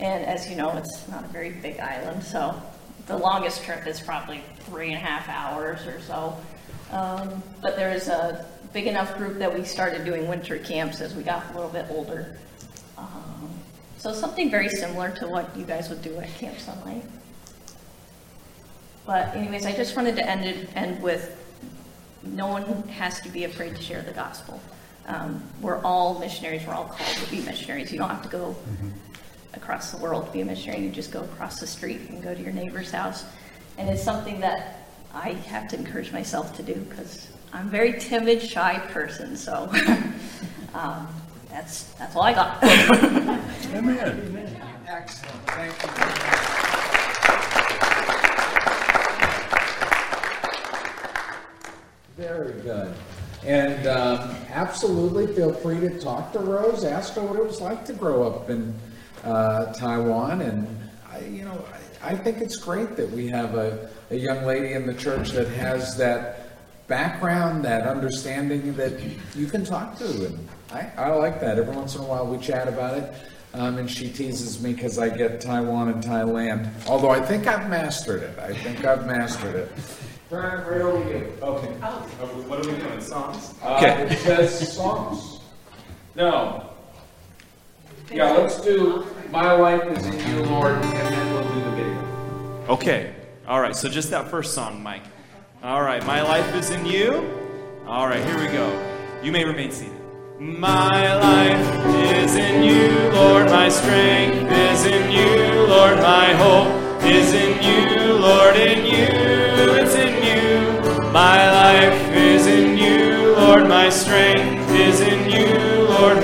And 0.00 0.24
as 0.24 0.48
you 0.48 0.56
know, 0.56 0.76
it's 0.76 1.08
not 1.08 1.24
a 1.24 1.28
very 1.28 1.50
big 1.50 1.80
island, 1.80 2.22
so 2.22 2.60
the 3.06 3.16
longest 3.16 3.62
trip 3.64 3.86
is 3.86 4.00
probably 4.00 4.42
three 4.60 4.88
and 4.88 4.96
a 4.96 5.00
half 5.00 5.28
hours 5.28 5.86
or 5.86 6.00
so. 6.00 6.36
Um, 6.90 7.42
but 7.62 7.76
there 7.76 7.90
is 7.90 8.08
a 8.08 8.46
big 8.72 8.86
enough 8.86 9.16
group 9.16 9.38
that 9.38 9.52
we 9.52 9.64
started 9.64 10.04
doing 10.04 10.28
winter 10.28 10.58
camps 10.58 11.00
as 11.00 11.14
we 11.14 11.22
got 11.22 11.44
a 11.50 11.54
little 11.54 11.70
bit 11.70 11.86
older. 11.90 12.36
Um, 12.98 13.50
so 13.98 14.12
something 14.12 14.50
very 14.50 14.68
similar 14.68 15.10
to 15.12 15.28
what 15.28 15.56
you 15.56 15.64
guys 15.64 15.88
would 15.88 16.02
do 16.02 16.14
at 16.18 16.28
Camp 16.34 16.58
Sunlight. 16.58 17.04
But 19.06 19.34
anyways, 19.34 19.66
I 19.66 19.72
just 19.72 19.96
wanted 19.96 20.16
to 20.16 20.28
end 20.28 20.44
it, 20.44 20.68
end 20.76 21.02
with, 21.02 21.36
no 22.22 22.48
one 22.48 22.64
has 22.88 23.20
to 23.20 23.28
be 23.28 23.44
afraid 23.44 23.76
to 23.76 23.82
share 23.82 24.02
the 24.02 24.12
gospel. 24.12 24.60
Um, 25.06 25.42
we're 25.60 25.82
all 25.82 26.18
missionaries, 26.18 26.66
we're 26.66 26.74
all 26.74 26.84
called 26.86 27.16
to 27.16 27.30
be 27.30 27.40
missionaries. 27.42 27.92
You 27.92 27.98
don't 27.98 28.08
have 28.08 28.22
to 28.22 28.28
go 28.28 28.56
across 29.52 29.90
the 29.90 29.98
world 29.98 30.26
to 30.26 30.32
be 30.32 30.40
a 30.40 30.44
missionary. 30.44 30.82
You 30.82 30.90
just 30.90 31.12
go 31.12 31.20
across 31.20 31.60
the 31.60 31.66
street 31.66 32.00
and 32.08 32.22
go 32.22 32.34
to 32.34 32.40
your 32.40 32.52
neighbor's 32.52 32.90
house. 32.90 33.24
And 33.76 33.88
it's 33.88 34.02
something 34.02 34.40
that 34.40 34.86
I 35.12 35.30
have 35.32 35.68
to 35.68 35.76
encourage 35.76 36.12
myself 36.12 36.56
to 36.56 36.62
do 36.62 36.74
because 36.74 37.28
I'm 37.52 37.68
a 37.68 37.70
very 37.70 37.98
timid, 38.00 38.42
shy 38.42 38.78
person. 38.88 39.36
So 39.36 39.70
um, 40.74 41.08
that's, 41.50 41.84
that's 41.94 42.16
all 42.16 42.22
I 42.22 42.32
got. 42.32 42.62
Amen. 43.74 44.50
Excellent. 44.86 45.46
Thank 45.46 45.82
you. 45.82 46.64
Very 52.16 52.52
good. 52.62 52.94
And 53.46 53.86
um, 53.86 54.34
absolutely 54.50 55.26
feel 55.34 55.52
free 55.52 55.80
to 55.80 56.00
talk 56.00 56.32
to 56.32 56.38
Rose, 56.38 56.84
ask 56.84 57.14
her 57.14 57.22
what 57.22 57.36
it 57.36 57.44
was 57.44 57.60
like 57.60 57.84
to 57.86 57.92
grow 57.92 58.22
up 58.22 58.48
in 58.48 58.74
uh, 59.22 59.72
Taiwan. 59.74 60.40
And, 60.40 60.66
I, 61.10 61.20
you 61.20 61.44
know, 61.44 61.62
I, 62.02 62.12
I 62.12 62.16
think 62.16 62.38
it's 62.38 62.56
great 62.56 62.96
that 62.96 63.10
we 63.10 63.28
have 63.28 63.54
a, 63.54 63.90
a 64.10 64.16
young 64.16 64.44
lady 64.44 64.72
in 64.72 64.86
the 64.86 64.94
church 64.94 65.30
that 65.32 65.48
has 65.48 65.96
that 65.98 66.40
background, 66.86 67.64
that 67.64 67.86
understanding 67.86 68.74
that 68.76 68.98
you 69.34 69.46
can 69.46 69.64
talk 69.64 69.98
to. 69.98 70.26
And 70.26 70.48
I, 70.72 70.90
I 70.96 71.10
like 71.10 71.40
that. 71.40 71.58
Every 71.58 71.74
once 71.74 71.94
in 71.94 72.00
a 72.00 72.04
while 72.04 72.26
we 72.26 72.38
chat 72.38 72.66
about 72.66 72.96
it. 72.96 73.14
Um, 73.52 73.78
and 73.78 73.88
she 73.88 74.10
teases 74.10 74.60
me 74.60 74.72
because 74.72 74.98
I 74.98 75.08
get 75.08 75.40
Taiwan 75.40 75.88
and 75.88 76.02
Thailand. 76.02 76.72
Although 76.88 77.10
I 77.10 77.20
think 77.20 77.46
I've 77.46 77.70
mastered 77.70 78.22
it. 78.22 78.36
I 78.38 78.52
think 78.52 78.84
I've 78.84 79.06
mastered 79.06 79.54
it. 79.54 79.70
Brian, 80.30 80.66
right 80.66 80.80
over 80.80 81.08
you. 81.10 81.32
Okay. 81.42 81.76
Oh. 81.82 82.08
What 82.48 82.64
are 82.64 82.70
we 82.70 82.76
doing? 82.78 83.00
Songs? 83.00 83.54
Uh, 83.62 83.76
Okay. 83.76 84.14
It 84.14 84.18
says 84.18 84.72
songs. 84.74 85.40
No. 86.14 86.70
Yeah, 88.10 88.32
let's 88.32 88.60
do 88.60 89.06
My 89.30 89.52
Life 89.52 89.84
is 89.98 90.06
in 90.06 90.30
You, 90.36 90.42
Lord, 90.44 90.72
and 90.74 90.82
then 90.84 91.32
we'll 91.32 91.42
do 91.52 91.60
the 91.64 91.70
video. 91.70 92.64
Okay. 92.68 93.14
All 93.46 93.60
right. 93.60 93.74
So 93.76 93.88
just 93.88 94.10
that 94.10 94.28
first 94.28 94.54
song, 94.54 94.82
Mike. 94.82 95.02
All 95.62 95.82
right. 95.82 96.04
My 96.06 96.22
life 96.22 96.54
is 96.54 96.70
in 96.70 96.86
you. 96.86 97.30
All 97.86 98.06
right. 98.06 98.24
Here 98.24 98.38
we 98.38 98.46
go. 98.46 98.68
You 99.22 99.32
may 99.32 99.44
remain 99.44 99.70
seated. 99.70 99.92
My 100.38 101.14
life 101.16 101.96
is 102.12 102.34
in 102.34 102.62
you, 102.64 103.10
Lord. 103.12 103.46
My 103.46 103.68
strength 103.68 104.50
is 104.52 104.84
in 104.86 105.10
you, 105.10 105.66
Lord. 105.66 105.98
My 105.98 106.32
hope 106.34 107.02
is 107.04 107.32
in 107.32 107.62
you, 107.62 107.93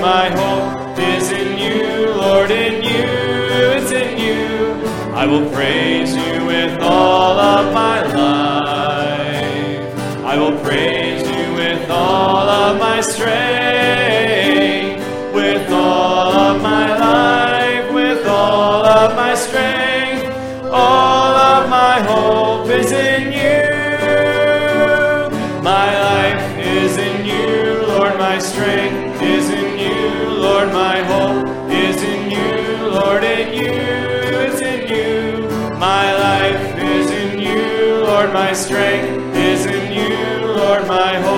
My 0.01 0.29
hope 0.29 0.97
is 0.97 1.31
in 1.31 1.59
you, 1.59 2.09
Lord. 2.15 2.49
In 2.49 2.81
you, 2.81 3.05
it's 3.75 3.91
in 3.91 4.17
you. 4.17 4.83
I 5.13 5.27
will 5.27 5.47
praise 5.51 6.15
you 6.15 6.43
with 6.43 6.81
all 6.81 7.39
of 7.39 7.71
my 7.71 8.01
life. 8.01 9.99
I 10.25 10.37
will 10.39 10.57
praise 10.63 11.21
you 11.21 11.53
with 11.53 11.87
all 11.91 12.49
of 12.49 12.79
my 12.79 12.99
strength. 13.01 14.10
My 38.33 38.53
strength 38.53 39.35
is 39.35 39.65
in 39.65 39.91
you, 39.91 40.47
Lord, 40.47 40.87
my 40.87 41.15
hope. 41.19 41.30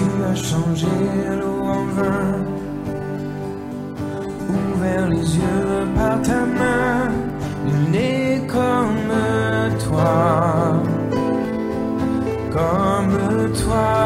As 0.00 0.34
changé 0.34 0.86
l'eau 1.38 1.66
en 1.66 1.84
vin, 1.96 2.44
ouvert 4.48 5.08
les 5.08 5.36
yeux 5.36 5.86
par 5.94 6.22
ta 6.22 6.40
main, 6.46 7.10
nul 7.66 7.90
n'est 7.90 8.46
comme 8.46 9.12
toi, 9.84 10.82
comme 12.50 13.52
toi. 13.52 14.01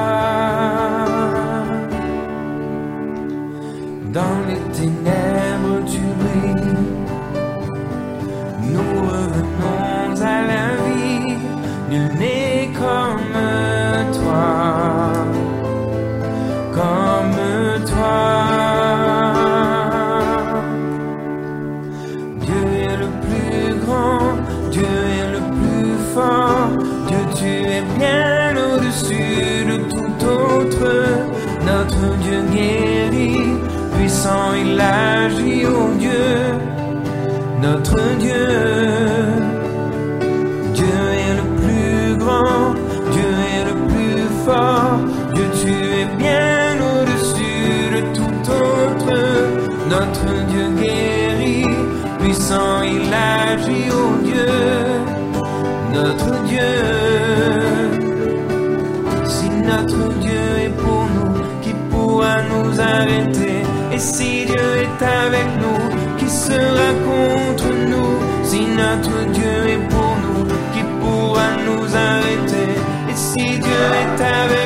Notre 37.67 37.99
Dieu. 38.19 38.47
Dieu 40.79 40.99
est 41.25 41.37
le 41.41 41.47
plus 41.63 42.17
grand, 42.23 42.75
Dieu 43.15 43.33
est 43.55 43.65
le 43.71 43.77
plus 43.91 44.23
fort, 44.45 44.99
Dieu 45.35 45.47
tu 45.61 45.73
es 46.01 46.07
bien 46.25 46.77
au-dessus 46.91 47.73
de 47.97 48.01
tout 48.17 48.43
autre, 48.65 49.17
notre 49.95 50.29
Dieu 50.51 50.67
guérit, 50.81 51.75
puissant 52.21 52.83
il 52.83 53.13
agit, 53.13 53.89
oh 53.91 54.13
Dieu, 54.29 54.53
notre 55.99 56.33
Dieu. 56.45 56.75
Si 59.25 59.49
notre 59.73 60.03
Dieu 60.25 60.47
est 60.67 60.77
pour 60.83 61.05
nous, 61.17 61.35
qui 61.63 61.73
pourra 61.91 62.37
nous 62.53 62.81
arrêter? 62.81 63.59
Et 63.93 63.99
si 63.99 64.45
Dieu 64.47 64.67
est 64.85 65.05
avec 65.25 65.49
nous, 65.63 66.06
sera 66.49 66.91
contre 67.11 67.69
nous 67.91 68.13
Si 68.45 68.61
notre 68.83 69.17
Dieu 69.37 69.57
est 69.75 69.85
pour 69.93 70.13
nous, 70.25 70.45
qui 70.73 70.83
pourra 71.01 71.49
nous 71.67 71.87
arrêter. 72.11 72.71
Et 73.11 73.17
si 73.29 73.45
Dieu 73.59 73.83
est 74.03 74.19
avec 74.43 74.66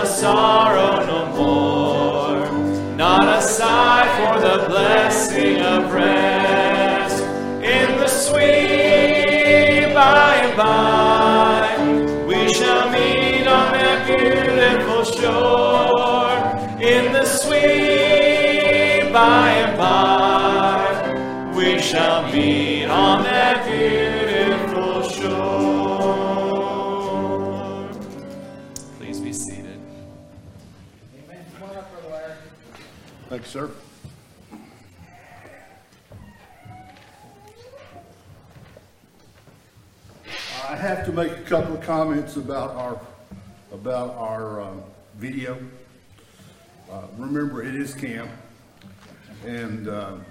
shall 0.00 0.06
sorrow 0.06 1.04
no 1.04 1.26
more. 1.36 2.96
Not 2.96 3.24
a 3.24 3.42
sigh 3.42 4.08
for 4.16 4.40
the 4.40 4.66
blessing 4.68 5.60
of 5.60 5.92
rest 5.92 7.22
in 7.62 7.98
the 7.98 8.08
sweet 8.08 9.92
by 9.94 10.36
and 10.36 10.56
by. 10.56 12.26
We 12.26 12.52
shall 12.52 12.90
meet 12.90 13.46
on 13.46 13.72
that 13.72 14.06
beautiful 14.06 15.04
shore 15.04 16.38
in 16.80 17.12
the 17.12 17.24
sweet 17.26 19.12
by 19.12 19.50
and 19.50 19.76
by. 19.76 21.52
We 21.54 21.78
shall 21.78 22.22
meet 22.32 22.59
sir. 33.50 33.68
I 40.68 40.76
have 40.76 41.04
to 41.06 41.10
make 41.10 41.32
a 41.32 41.40
couple 41.40 41.74
of 41.74 41.82
comments 41.82 42.36
about 42.36 42.70
our, 42.76 43.00
about 43.72 44.14
our 44.14 44.60
um, 44.60 44.84
video. 45.16 45.58
Uh, 46.88 47.02
Remember, 47.18 47.60
it 47.64 47.74
is 47.74 47.92
camp, 47.92 48.30
and 49.44 49.88
um, 49.88 50.24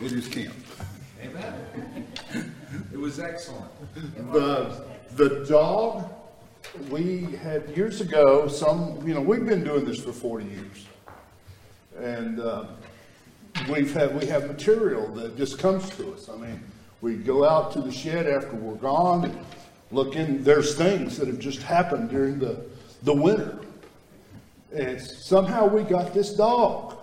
it 0.00 0.12
is 0.12 0.28
camp. 0.28 0.54
Amen. 1.20 2.06
It 2.92 2.98
was 2.98 3.18
excellent. 3.18 3.70
The, 4.32 4.84
the 5.16 5.44
dog, 5.48 6.10
we 6.90 7.22
had 7.42 7.68
years 7.76 8.00
ago, 8.00 8.48
some, 8.48 9.06
you 9.06 9.14
know, 9.14 9.20
we've 9.20 9.46
been 9.46 9.64
doing 9.64 9.84
this 9.84 10.02
for 10.02 10.12
40 10.12 10.44
years. 10.44 10.86
And 11.98 12.40
uh, 12.40 12.66
we've 13.68 13.92
had, 13.92 14.18
we 14.18 14.26
have 14.26 14.46
material 14.46 15.08
that 15.14 15.36
just 15.36 15.58
comes 15.58 15.88
to 15.90 16.12
us. 16.12 16.28
I 16.28 16.36
mean, 16.36 16.62
we 17.00 17.14
go 17.16 17.48
out 17.48 17.72
to 17.72 17.80
the 17.80 17.92
shed 17.92 18.26
after 18.26 18.54
we're 18.56 18.74
gone, 18.76 19.26
and 19.26 19.46
look 19.90 20.16
in, 20.16 20.42
there's 20.42 20.76
things 20.76 21.16
that 21.18 21.28
have 21.28 21.38
just 21.38 21.62
happened 21.62 22.10
during 22.10 22.38
the, 22.38 22.64
the 23.02 23.14
winter. 23.14 23.58
And 24.74 25.00
somehow 25.00 25.66
we 25.66 25.82
got 25.82 26.12
this 26.12 26.34
dog. 26.34 26.98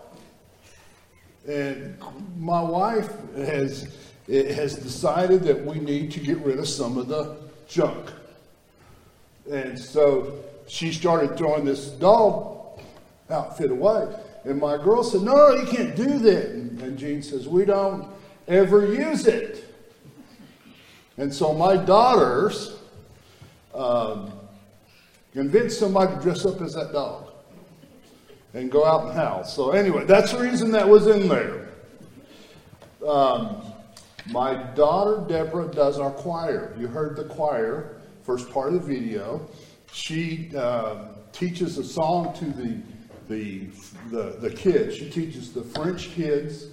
And 1.48 1.98
my 2.38 2.62
wife 2.62 3.12
has, 3.36 3.96
has 4.28 4.76
decided 4.76 5.44
that 5.44 5.66
we 5.66 5.80
need 5.80 6.12
to 6.12 6.20
get 6.20 6.38
rid 6.40 6.60
of 6.60 6.68
some 6.68 6.98
of 6.98 7.08
the 7.08 7.38
junk. 7.68 8.12
And 9.52 9.78
so 9.78 10.40
she 10.68 10.92
started 10.92 11.38
throwing 11.38 11.66
this 11.66 11.90
dog 11.90 12.80
outfit 13.30 13.72
away. 13.72 14.08
And 14.46 14.60
my 14.60 14.78
girl 14.78 15.04
said, 15.04 15.22
No, 15.22 15.54
you 15.54 15.66
can't 15.66 15.96
do 15.96 16.20
that. 16.20 16.50
And, 16.52 16.82
and 16.82 16.98
Jean 16.98 17.22
says, 17.22 17.48
We 17.48 17.66
don't 17.66 18.08
ever 18.48 18.86
use 18.94 19.28
it. 19.28 19.66
And 21.18 21.34
so 21.34 21.54
my 21.54 21.78
daughters 21.78 22.76
um, 23.74 24.34
convinced 25.32 25.80
somebody 25.80 26.16
to 26.16 26.22
dress 26.22 26.46
up 26.46 26.62
as 26.62 26.74
that 26.74 26.92
dog 26.92 27.32
and 28.54 28.72
go 28.72 28.86
out 28.86 29.06
and 29.06 29.14
howl. 29.14 29.44
So 29.44 29.72
anyway, 29.72 30.06
that's 30.06 30.32
the 30.32 30.40
reason 30.40 30.72
that 30.72 30.88
was 30.88 31.08
in 31.08 31.28
there. 31.28 31.70
Um, 33.06 33.62
my 34.28 34.54
daughter 34.74 35.26
Deborah 35.28 35.68
does 35.68 36.00
our 36.00 36.12
choir. 36.12 36.74
You 36.78 36.88
heard 36.88 37.16
the 37.16 37.26
choir, 37.26 38.02
first 38.24 38.50
part 38.50 38.74
of 38.74 38.86
the 38.86 38.94
video. 38.96 39.48
She 39.92 40.52
uh, 40.56 41.06
teaches 41.32 41.78
a 41.78 41.84
song 41.84 42.34
to 42.36 42.46
the, 42.46 42.78
the, 43.28 43.68
the, 44.10 44.38
the 44.40 44.50
kids. 44.50 44.96
She 44.96 45.10
teaches 45.10 45.54
the 45.54 45.64
French 45.64 46.10
kids 46.12 46.68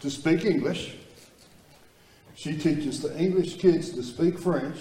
to 0.00 0.10
speak 0.10 0.44
English. 0.44 0.96
She 2.34 2.56
teaches 2.56 3.00
the 3.00 3.16
English 3.16 3.58
kids 3.58 3.90
to 3.90 4.02
speak 4.02 4.38
French. 4.38 4.78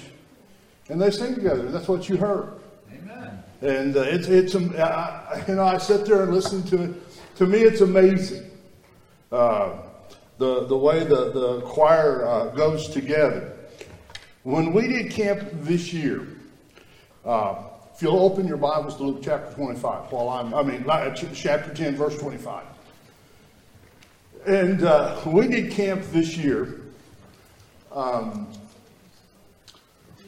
And 0.90 1.02
they 1.02 1.12
sing 1.12 1.36
together. 1.36 1.70
That's 1.72 1.88
what 1.88 2.10
you 2.10 2.18
heard. 2.18 2.60
Amen. 2.92 3.44
And 3.62 3.96
uh, 3.96 4.02
it's, 4.02 4.28
it's, 4.28 4.56
um, 4.56 4.74
I, 4.78 5.44
you 5.48 5.56
know, 5.56 5.64
I 5.64 5.78
sit 5.78 6.06
there 6.06 6.24
and 6.24 6.34
listen 6.34 6.64
to 6.64 6.84
it. 6.84 7.36
To 7.38 7.46
me, 7.46 7.60
it's 7.60 7.82
amazing. 7.82 8.50
Uh, 9.32 9.78
the, 10.40 10.66
the 10.66 10.78
way 10.78 11.04
the, 11.04 11.32
the 11.32 11.62
choir 11.62 12.28
uh, 12.28 12.46
goes 12.48 12.90
together. 12.90 13.53
When 14.44 14.74
we 14.74 14.90
did 14.90 15.10
camp 15.10 15.48
this 15.54 15.94
year, 15.94 16.28
uh, 17.24 17.56
if 17.96 18.02
you'll 18.02 18.20
open 18.20 18.46
your 18.46 18.58
Bibles 18.58 18.98
to 18.98 19.04
Luke 19.04 19.22
chapter 19.24 19.54
25, 19.54 20.12
while 20.12 20.28
I'm, 20.28 20.54
I 20.54 20.62
mean, 20.62 20.84
chapter 21.34 21.74
10, 21.74 21.96
verse 21.96 22.20
25. 22.20 22.66
And 24.46 24.84
uh, 24.84 25.22
we 25.26 25.48
did 25.48 25.72
camp 25.72 26.04
this 26.12 26.36
year, 26.36 26.82
um, 27.94 28.50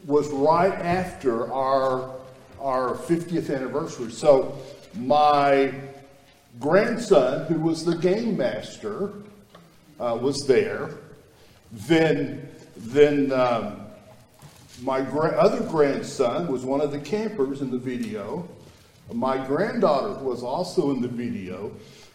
was 0.06 0.30
right 0.30 0.72
after 0.72 1.52
our, 1.52 2.16
our 2.62 2.96
50th 2.96 3.54
anniversary. 3.54 4.12
So 4.12 4.58
my 4.94 5.74
grandson, 6.62 7.48
who 7.48 7.60
was 7.60 7.84
the 7.84 7.98
game 7.98 8.38
master, 8.38 9.12
uh, 10.00 10.18
was 10.22 10.48
there. 10.48 10.92
Then, 11.74 12.48
then 12.78 13.34
um, 13.34 13.85
my 14.82 15.02
gra- 15.02 15.38
other 15.38 15.64
grandson 15.64 16.48
was 16.48 16.66
one 16.66 16.82
of 16.82 16.92
the 16.92 17.00
campers 17.00 17.62
in 17.62 17.72
the 17.72 17.78
video. 17.78 18.48
My 19.14 19.38
granddaughter 19.46 20.22
was 20.24 20.44
also 20.44 20.92
in 20.92 21.02
the 21.02 21.08
video. 21.08 21.72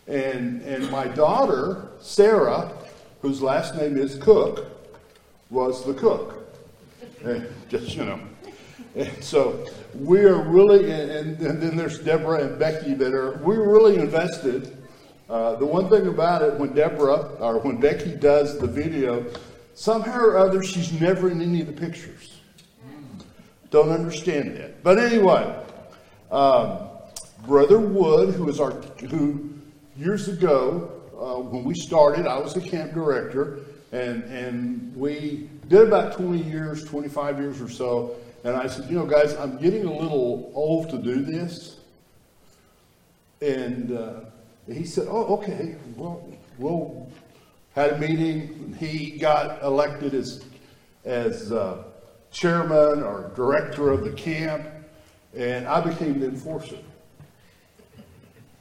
And, 0.06 0.62
and 0.62 0.90
my 0.90 1.06
daughter, 1.06 1.88
Sarah, 2.00 2.72
whose 3.22 3.40
last 3.40 3.76
name 3.76 3.96
is 3.96 4.16
Cook, 4.16 4.66
was 5.50 5.84
the 5.84 5.94
cook. 5.94 6.54
And 7.22 7.46
just, 7.68 7.94
you 7.94 8.04
know. 8.04 8.20
And 8.96 9.22
so 9.22 9.66
we 9.94 10.20
are 10.20 10.42
really, 10.42 10.90
and, 10.90 11.38
and 11.40 11.62
then 11.62 11.76
there's 11.76 12.00
Deborah 12.00 12.44
and 12.44 12.58
Becky 12.58 12.94
that 12.94 13.14
are, 13.14 13.38
we're 13.38 13.68
really 13.70 13.96
invested. 13.98 14.76
Uh, 15.28 15.54
the 15.56 15.66
one 15.66 15.88
thing 15.88 16.08
about 16.08 16.42
it, 16.42 16.54
when 16.54 16.72
Deborah, 16.74 17.36
or 17.38 17.58
when 17.58 17.78
Becky 17.78 18.16
does 18.16 18.58
the 18.58 18.66
video, 18.66 19.24
somehow 19.74 20.18
or 20.18 20.38
other, 20.38 20.62
she's 20.62 20.92
never 21.00 21.30
in 21.30 21.40
any 21.40 21.60
of 21.60 21.68
the 21.68 21.72
pictures. 21.72 22.39
Don't 23.70 23.90
understand 23.90 24.56
that. 24.56 24.82
But 24.82 24.98
anyway, 24.98 25.64
um, 26.30 26.88
Brother 27.46 27.78
Wood, 27.78 28.34
who 28.34 28.48
is 28.48 28.60
our, 28.60 28.72
who 28.72 29.50
years 29.96 30.28
ago, 30.28 30.90
uh, 31.18 31.40
when 31.40 31.64
we 31.64 31.74
started, 31.74 32.26
I 32.26 32.38
was 32.38 32.54
the 32.54 32.60
camp 32.60 32.92
director, 32.92 33.60
and, 33.92 34.24
and 34.24 34.94
we 34.96 35.48
did 35.68 35.88
about 35.88 36.14
20 36.14 36.42
years, 36.42 36.84
25 36.84 37.38
years 37.38 37.60
or 37.60 37.68
so. 37.68 38.16
And 38.44 38.56
I 38.56 38.66
said, 38.66 38.90
you 38.90 38.96
know, 38.96 39.06
guys, 39.06 39.34
I'm 39.36 39.58
getting 39.58 39.84
a 39.84 39.92
little 39.92 40.50
old 40.54 40.90
to 40.90 40.98
do 40.98 41.22
this. 41.22 41.76
And 43.40 43.96
uh, 43.96 44.20
he 44.66 44.84
said, 44.84 45.06
oh, 45.08 45.36
okay, 45.36 45.76
well, 45.96 46.26
we'll 46.58 47.10
had 47.74 47.92
a 47.92 47.98
meeting. 47.98 48.76
He 48.78 49.18
got 49.18 49.62
elected 49.62 50.14
as, 50.14 50.44
as 51.04 51.52
uh, 51.52 51.84
chairman 52.32 53.02
or 53.02 53.30
director 53.34 53.90
of 53.90 54.04
the 54.04 54.12
camp, 54.12 54.64
and 55.36 55.66
I 55.66 55.80
became 55.80 56.20
the 56.20 56.26
enforcer. 56.26 56.78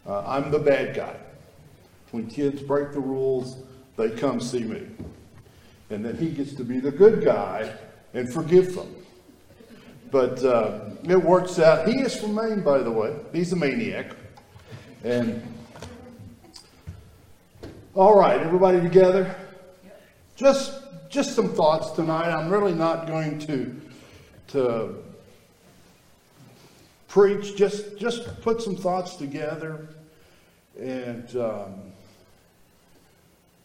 Uh, 0.06 0.24
I'm 0.26 0.52
the 0.52 0.60
bad 0.60 0.96
guy. 0.96 1.16
When 2.12 2.28
kids 2.28 2.62
break 2.62 2.92
the 2.92 3.00
rules, 3.00 3.58
they 3.96 4.10
come 4.10 4.40
see 4.40 4.64
me. 4.64 4.88
And 5.92 6.04
then 6.04 6.18
he 6.18 6.30
gets 6.30 6.54
to 6.54 6.64
be 6.64 6.80
the 6.80 6.92
good 6.92 7.24
guy 7.24 7.72
and 8.14 8.32
forgive 8.32 8.76
them. 8.76 8.96
But 10.12 10.44
uh, 10.44 10.90
it 11.04 11.22
works 11.22 11.60
out. 11.60 11.88
He 11.88 12.00
is 12.00 12.20
from 12.20 12.34
Maine, 12.34 12.62
by 12.62 12.80
the 12.80 12.92
way. 12.92 13.16
He's 13.32 13.54
a 13.54 13.56
maniac. 13.56 14.16
And 15.04 15.42
all 17.94 18.18
right, 18.18 18.40
everybody 18.40 18.82
together. 18.82 19.36
Just 20.36 20.79
just 21.10 21.36
some 21.36 21.50
thoughts 21.50 21.92
tonight. 21.92 22.32
I'm 22.32 22.50
really 22.50 22.74
not 22.74 23.08
going 23.08 23.40
to 23.40 23.76
to 24.50 24.96
preach. 27.08 27.56
Just 27.56 27.98
just 27.98 28.42
put 28.42 28.62
some 28.62 28.76
thoughts 28.76 29.16
together, 29.16 29.90
and 30.80 31.36
um, 31.36 31.74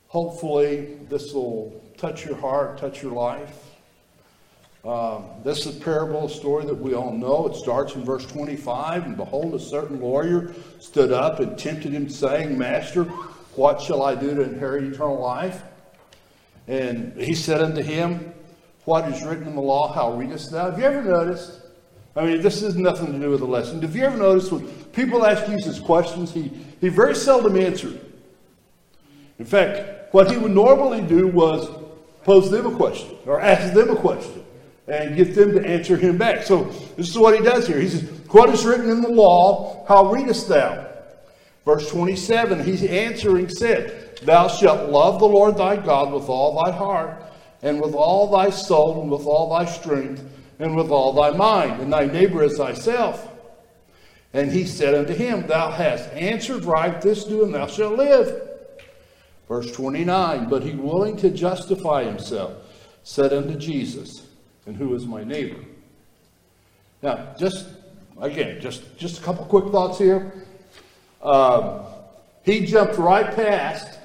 hopefully 0.08 0.96
this 1.08 1.32
will 1.32 1.82
touch 1.98 2.24
your 2.24 2.36
heart, 2.36 2.78
touch 2.78 3.02
your 3.02 3.12
life. 3.12 3.60
Um, 4.84 5.24
this 5.42 5.64
is 5.64 5.78
a 5.78 5.80
parable, 5.80 6.28
story 6.28 6.66
that 6.66 6.74
we 6.74 6.94
all 6.94 7.12
know. 7.12 7.46
It 7.46 7.56
starts 7.56 7.94
in 7.94 8.04
verse 8.04 8.26
25. 8.26 9.06
And 9.06 9.16
behold, 9.16 9.54
a 9.54 9.58
certain 9.58 9.98
lawyer 9.98 10.52
stood 10.78 11.10
up 11.10 11.40
and 11.40 11.58
tempted 11.58 11.92
him, 11.92 12.10
saying, 12.10 12.58
Master, 12.58 13.04
what 13.56 13.80
shall 13.80 14.02
I 14.02 14.14
do 14.14 14.34
to 14.34 14.42
inherit 14.42 14.84
eternal 14.84 15.18
life? 15.18 15.62
And 16.66 17.20
he 17.20 17.34
said 17.34 17.60
unto 17.60 17.82
him, 17.82 18.32
What 18.84 19.08
is 19.08 19.22
written 19.22 19.46
in 19.46 19.54
the 19.54 19.60
law? 19.60 19.92
How 19.92 20.12
readest 20.12 20.50
thou? 20.50 20.70
Have 20.70 20.78
you 20.78 20.84
ever 20.84 21.02
noticed? 21.02 21.60
I 22.16 22.24
mean, 22.24 22.40
this 22.40 22.60
has 22.60 22.76
nothing 22.76 23.12
to 23.12 23.18
do 23.18 23.30
with 23.30 23.40
the 23.40 23.46
lesson. 23.46 23.82
Have 23.82 23.96
you 23.96 24.04
ever 24.04 24.16
noticed 24.16 24.52
when 24.52 24.66
people 24.92 25.26
ask 25.26 25.46
Jesus 25.46 25.80
questions, 25.80 26.32
he, 26.32 26.52
he 26.80 26.88
very 26.88 27.14
seldom 27.14 27.56
answered. 27.56 28.00
In 29.38 29.44
fact, 29.44 30.14
what 30.14 30.30
he 30.30 30.36
would 30.36 30.52
normally 30.52 31.00
do 31.00 31.26
was 31.26 31.68
pose 32.22 32.50
them 32.50 32.66
a 32.66 32.76
question 32.76 33.16
or 33.26 33.40
ask 33.40 33.74
them 33.74 33.90
a 33.90 33.96
question 33.96 34.44
and 34.86 35.16
get 35.16 35.34
them 35.34 35.52
to 35.52 35.66
answer 35.66 35.96
him 35.96 36.16
back. 36.16 36.44
So 36.44 36.64
this 36.96 37.08
is 37.08 37.18
what 37.18 37.36
he 37.36 37.42
does 37.42 37.66
here. 37.66 37.80
He 37.80 37.88
says, 37.88 38.08
What 38.30 38.50
is 38.50 38.64
written 38.64 38.90
in 38.90 39.00
the 39.00 39.08
law? 39.08 39.84
How 39.88 40.12
readest 40.12 40.48
thou? 40.48 40.86
Verse 41.64 41.88
27, 41.90 42.62
he 42.62 42.88
answering 42.88 43.48
said, 43.48 44.18
Thou 44.22 44.48
shalt 44.48 44.90
love 44.90 45.18
the 45.18 45.26
Lord 45.28 45.56
thy 45.56 45.76
God 45.76 46.12
with 46.12 46.28
all 46.28 46.62
thy 46.62 46.70
heart, 46.70 47.22
and 47.62 47.80
with 47.80 47.94
all 47.94 48.30
thy 48.30 48.50
soul, 48.50 49.00
and 49.00 49.10
with 49.10 49.24
all 49.26 49.50
thy 49.50 49.64
strength, 49.64 50.22
and 50.58 50.76
with 50.76 50.90
all 50.90 51.12
thy 51.12 51.30
mind, 51.30 51.80
and 51.80 51.92
thy 51.92 52.04
neighbor 52.04 52.42
as 52.42 52.56
thyself. 52.56 53.28
And 54.34 54.52
he 54.52 54.66
said 54.66 54.94
unto 54.94 55.14
him, 55.14 55.46
Thou 55.46 55.70
hast 55.70 56.10
answered 56.12 56.64
right 56.64 57.00
this 57.00 57.24
do, 57.24 57.44
and 57.44 57.54
thou 57.54 57.66
shalt 57.66 57.96
live. 57.96 58.50
Verse 59.48 59.70
29 59.72 60.48
But 60.48 60.62
he, 60.62 60.72
willing 60.72 61.16
to 61.18 61.30
justify 61.30 62.04
himself, 62.04 62.52
said 63.04 63.32
unto 63.32 63.56
Jesus, 63.56 64.26
And 64.66 64.76
who 64.76 64.94
is 64.94 65.06
my 65.06 65.24
neighbor? 65.24 65.64
Now, 67.02 67.34
just 67.38 67.68
again, 68.20 68.60
just, 68.60 68.96
just 68.98 69.20
a 69.20 69.22
couple 69.22 69.44
quick 69.46 69.70
thoughts 69.72 69.98
here. 69.98 70.32
Um, 71.24 71.80
he 72.42 72.66
jumped 72.66 72.98
right 72.98 73.34
past. 73.34 73.98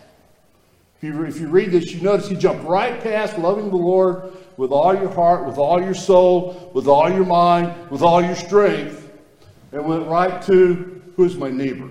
If 0.97 1.03
you, 1.03 1.23
if 1.23 1.39
you 1.39 1.47
read 1.47 1.71
this, 1.71 1.91
you 1.91 2.01
notice 2.01 2.27
he 2.27 2.35
jumped 2.35 2.65
right 2.65 3.01
past 3.01 3.37
loving 3.37 3.69
the 3.69 3.75
Lord 3.75 4.33
with 4.57 4.71
all 4.71 4.93
your 4.93 5.09
heart, 5.09 5.45
with 5.45 5.57
all 5.57 5.81
your 5.81 5.93
soul, 5.93 6.71
with 6.73 6.87
all 6.87 7.09
your 7.09 7.25
mind, 7.25 7.89
with 7.89 8.01
all 8.01 8.21
your 8.21 8.35
strength, 8.35 9.09
and 9.71 9.85
went 9.85 10.07
right 10.07 10.41
to 10.43 11.01
who's 11.15 11.37
my 11.37 11.49
neighbor. 11.49 11.89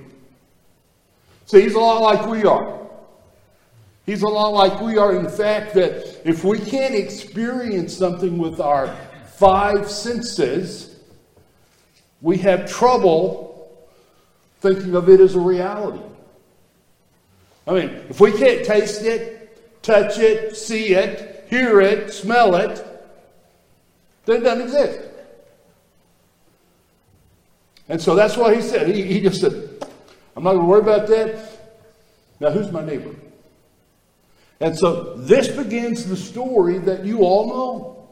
See, 1.47 1.62
he's 1.62 1.75
a 1.75 1.79
lot 1.79 2.03
like 2.03 2.27
we 2.27 2.45
are. 2.45 2.79
He's 4.05 4.23
a 4.23 4.29
lot 4.29 4.49
like 4.49 4.81
we 4.81 4.97
are 4.97 5.14
in 5.14 5.29
fact 5.29 5.75
that 5.75 6.27
if 6.27 6.45
we 6.45 6.59
can't 6.59 6.95
experience 6.95 7.95
something 7.95 8.38
with 8.38 8.61
our 8.61 8.95
five 9.35 9.91
senses, 9.91 10.97
we 12.21 12.38
have 12.38 12.71
trouble 12.71 13.48
thinking 14.61 14.94
of 14.94 15.09
it 15.09 15.21
as 15.21 15.35
a 15.35 15.40
reality. 15.40 16.03
I 17.66 17.73
mean, 17.73 17.90
if 18.09 18.21
we 18.21 18.33
can't 18.33 18.64
taste 18.64 19.03
it, 19.03 19.83
touch 19.83 20.18
it, 20.18 20.57
see 20.57 20.94
it, 20.94 21.47
hear 21.49 21.81
it, 21.81 22.12
smell 22.12 22.55
it, 22.57 22.85
then 24.25 24.37
it 24.37 24.44
doesn't 24.44 24.64
exist. 24.64 25.01
And 27.88 28.01
so 28.01 28.14
that's 28.14 28.37
why 28.37 28.55
he 28.55 28.62
said, 28.62 28.88
he, 28.88 29.03
he 29.03 29.21
just 29.21 29.40
said, 29.40 29.53
I'm 30.37 30.44
not 30.44 30.53
going 30.53 30.62
to 30.62 30.68
worry 30.68 30.81
about 30.81 31.09
that. 31.09 31.51
Now, 32.40 32.51
who's 32.51 32.71
my 32.71 32.85
neighbor? 32.85 33.14
And 34.61 34.77
so 34.77 35.14
this 35.14 35.49
begins 35.49 36.07
the 36.07 36.16
story 36.16 36.79
that 36.79 37.05
you 37.05 37.21
all 37.21 37.49
know. 37.49 38.09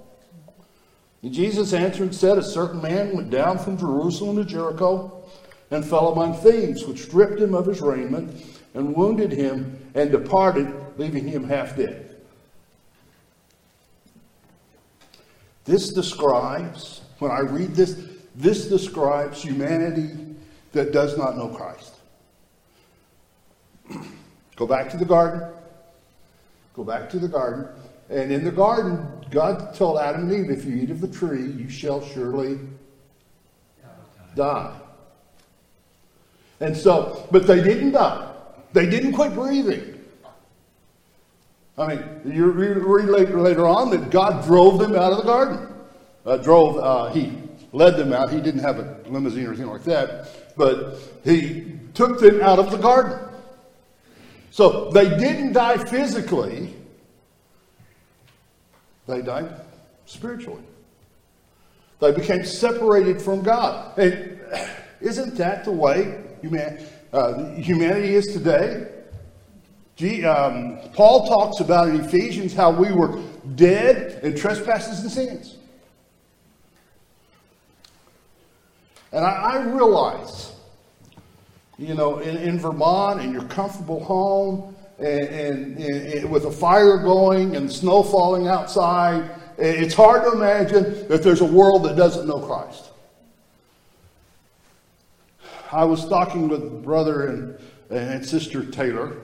And 1.23 1.33
Jesus 1.33 1.73
answered 1.73 2.03
and 2.03 2.15
said, 2.15 2.39
A 2.39 2.43
certain 2.43 2.81
man 2.81 3.15
went 3.15 3.31
down 3.31 3.59
from 3.59 3.77
Jerusalem 3.77 4.37
to 4.37 4.45
Jericho 4.45 5.25
and 5.71 5.85
fell 5.85 6.13
among 6.13 6.35
thieves, 6.35 6.87
which 6.87 7.03
stripped 7.03 7.41
him 7.41 7.55
of 7.55 7.67
his 7.67 7.81
raiment 7.81 8.59
and 8.75 8.95
wounded 8.95 9.33
him 9.33 9.79
and 9.95 10.11
departed, 10.11 10.73
leaving 10.97 11.27
him 11.27 11.45
half 11.45 11.77
dead. 11.77 12.17
This 15.65 15.93
describes, 15.93 17.01
when 17.19 17.31
I 17.31 17.41
read 17.41 17.75
this, 17.75 18.01
this 18.37 18.67
describes 18.67 19.43
humanity 19.43 20.37
that 20.73 20.93
does 20.93 21.19
not 21.19 21.37
know 21.37 21.49
Christ. 21.49 21.95
Go 24.55 24.67
back 24.67 24.91
to 24.91 24.97
the 24.97 25.05
garden. 25.05 25.43
Go 26.75 26.85
back 26.85 27.11
to 27.11 27.19
the 27.19 27.29
garden. 27.29 27.67
And 28.09 28.31
in 28.31 28.45
the 28.45 28.53
garden, 28.53 29.09
God 29.31 29.75
told 29.75 29.99
Adam 29.99 30.31
and 30.31 30.33
Eve, 30.33 30.51
if 30.51 30.65
you 30.65 30.77
eat 30.77 30.91
of 30.91 31.01
the 31.01 31.09
tree, 31.09 31.47
you 31.47 31.69
shall 31.69 32.05
surely 32.05 32.61
die. 34.37 34.79
And 36.61 36.77
so, 36.77 37.27
but 37.31 37.47
they 37.47 37.63
didn't 37.63 37.93
die. 37.93 38.33
They 38.73 38.89
didn't 38.89 39.13
quit 39.13 39.35
breathing. 39.35 39.97
I 41.79 41.89
mean, 41.89 42.21
you 42.25 42.47
read 42.51 43.09
later, 43.09 43.41
later 43.41 43.67
on 43.67 43.91
that 43.91 44.11
God 44.11 44.45
drove 44.45 44.79
them 44.79 44.95
out 44.95 45.13
of 45.13 45.19
the 45.19 45.25
garden. 45.25 45.69
Uh, 46.25 46.37
drove, 46.39 46.79
uh, 46.79 47.13
he 47.13 47.39
led 47.73 47.97
them 47.97 48.13
out. 48.13 48.33
He 48.33 48.41
didn't 48.41 48.61
have 48.61 48.79
a 48.79 48.99
limousine 49.07 49.47
or 49.47 49.49
anything 49.49 49.67
like 49.67 49.85
that, 49.85 50.57
but 50.57 50.99
he 51.23 51.79
took 51.95 52.19
them 52.19 52.41
out 52.41 52.59
of 52.59 52.71
the 52.71 52.79
garden. 52.79 53.19
So 54.51 54.91
they 54.91 55.09
didn't 55.19 55.53
die 55.53 55.77
physically, 55.77 56.75
they 59.07 59.21
died 59.21 59.61
spiritually. 60.07 60.63
They 62.01 62.13
became 62.13 62.45
separated 62.45 63.21
from 63.21 63.43
God. 63.43 63.99
And 63.99 64.41
isn't 65.01 65.37
that 65.37 65.65
the 65.65 65.73
way 65.73 66.23
uh, 67.13 67.51
humanity 67.55 68.15
is 68.15 68.27
today? 68.27 68.89
Um, 70.25 70.79
Paul 70.93 71.27
talks 71.27 71.61
about 71.61 71.89
in 71.89 72.01
Ephesians 72.01 72.53
how 72.53 72.71
we 72.71 72.93
were 72.93 73.23
dead 73.55 74.23
in 74.23 74.37
trespasses 74.37 75.01
and 75.01 75.11
sins. 75.11 75.57
And 79.13 79.25
I, 79.25 79.31
I 79.31 79.63
realize, 79.63 80.53
you 81.79 81.95
know, 81.95 82.19
in, 82.19 82.37
in 82.37 82.59
Vermont, 82.59 83.23
in 83.23 83.33
your 83.33 83.45
comfortable 83.45 84.05
home, 84.05 84.77
and, 84.99 85.29
and, 85.29 85.79
and, 85.79 86.31
with 86.31 86.45
a 86.45 86.51
fire 86.51 86.99
going 86.99 87.57
and 87.57 87.71
snow 87.71 88.03
falling 88.03 88.49
outside, 88.49 89.31
it's 89.57 89.95
hard 89.95 90.25
to 90.25 90.33
imagine 90.33 91.09
that 91.09 91.23
there's 91.23 91.41
a 91.41 91.47
world 91.47 91.85
that 91.85 91.97
doesn't 91.97 92.27
know 92.27 92.41
Christ. 92.41 92.91
I 95.77 95.85
was 95.85 96.09
talking 96.09 96.49
with 96.49 96.83
brother 96.83 97.27
and, 97.27 97.59
and 97.91 98.25
sister 98.25 98.65
Taylor, 98.65 99.19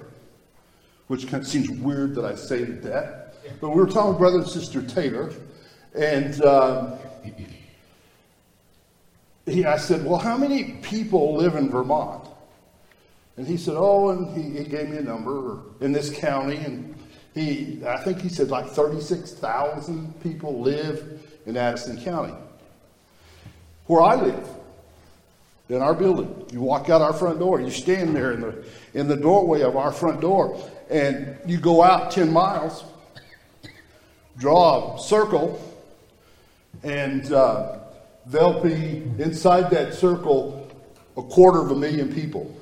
which 1.07 1.27
kind 1.27 1.43
of 1.43 1.49
seems 1.49 1.71
weird 1.71 2.15
that 2.17 2.27
I 2.27 2.35
say 2.35 2.63
that, 2.65 3.35
but 3.59 3.71
we 3.71 3.77
were 3.77 3.87
talking 3.87 4.11
with 4.11 4.19
brother 4.19 4.41
and 4.41 4.47
sister 4.47 4.83
Taylor, 4.83 5.33
and 5.95 6.45
um, 6.45 6.99
he, 9.47 9.65
I 9.65 9.79
said, 9.79 10.05
Well, 10.05 10.19
how 10.19 10.37
many 10.37 10.75
people 10.83 11.37
live 11.37 11.57
in 11.57 11.71
Vermont? 11.71 12.29
And 13.39 13.47
he 13.47 13.57
said, 13.57 13.77
Oh, 13.79 14.11
and 14.11 14.37
he, 14.37 14.59
he 14.63 14.69
gave 14.69 14.91
me 14.91 14.99
a 14.99 15.03
number 15.03 15.59
in 15.81 15.93
this 15.93 16.11
county. 16.11 16.57
And 16.57 16.95
he, 17.33 17.81
I 17.87 17.97
think 18.05 18.21
he 18.21 18.29
said 18.29 18.51
like 18.51 18.69
36,000 18.69 20.21
people 20.23 20.61
live 20.61 21.19
in 21.47 21.57
Addison 21.57 21.99
County. 22.03 22.35
Where 23.87 24.03
I 24.03 24.17
live, 24.17 24.49
in 25.73 25.81
our 25.81 25.95
building, 25.95 26.47
you 26.53 26.61
walk 26.61 26.91
out 26.91 27.01
our 27.01 27.15
front 27.15 27.39
door, 27.39 27.61
you 27.61 27.71
stand 27.71 28.15
there 28.15 28.33
in 28.33 28.41
the, 28.43 28.65
in 28.95 29.09
the 29.09 29.17
doorway 29.17 29.63
of 29.63 29.77
our 29.77 29.91
front 29.91 30.21
door, 30.21 30.61
and 30.91 31.37
you 31.47 31.59
go 31.59 31.83
out 31.83 32.11
10 32.11 32.31
miles, 32.31 32.85
draw 34.37 34.97
a 34.97 35.01
circle, 35.01 35.59
and 36.83 37.33
uh, 37.33 37.79
there'll 38.27 38.63
be 38.63 39.03
inside 39.19 39.71
that 39.71 39.95
circle 39.95 40.69
a 41.17 41.23
quarter 41.23 41.61
of 41.61 41.71
a 41.71 41.77
million 41.77 42.13
people. 42.13 42.55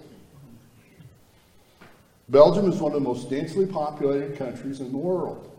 Belgium 2.28 2.70
is 2.70 2.78
one 2.78 2.92
of 2.92 3.02
the 3.02 3.08
most 3.08 3.28
densely 3.28 3.66
populated 3.66 4.38
countries 4.38 4.78
in 4.78 4.92
the 4.92 4.98
world. 4.98 5.50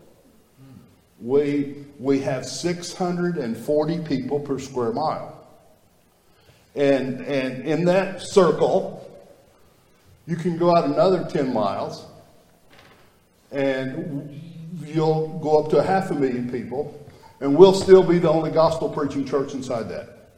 We, 1.20 1.84
we 1.98 2.20
have 2.20 2.46
640 2.46 3.98
people 4.00 4.40
per 4.40 4.58
square 4.58 4.92
mile. 4.92 5.31
And, 6.74 7.20
and 7.20 7.64
in 7.64 7.84
that 7.84 8.22
circle, 8.22 8.98
you 10.26 10.36
can 10.36 10.56
go 10.56 10.74
out 10.74 10.84
another 10.84 11.24
10 11.28 11.52
miles 11.52 12.06
and 13.50 14.40
you'll 14.84 15.38
go 15.40 15.62
up 15.62 15.70
to 15.70 15.78
a 15.78 15.82
half 15.82 16.10
a 16.10 16.14
million 16.14 16.50
people, 16.50 16.98
and 17.40 17.54
we'll 17.56 17.74
still 17.74 18.02
be 18.02 18.18
the 18.18 18.30
only 18.30 18.50
gospel 18.50 18.88
preaching 18.88 19.26
church 19.26 19.52
inside 19.52 19.88
that. 19.90 20.30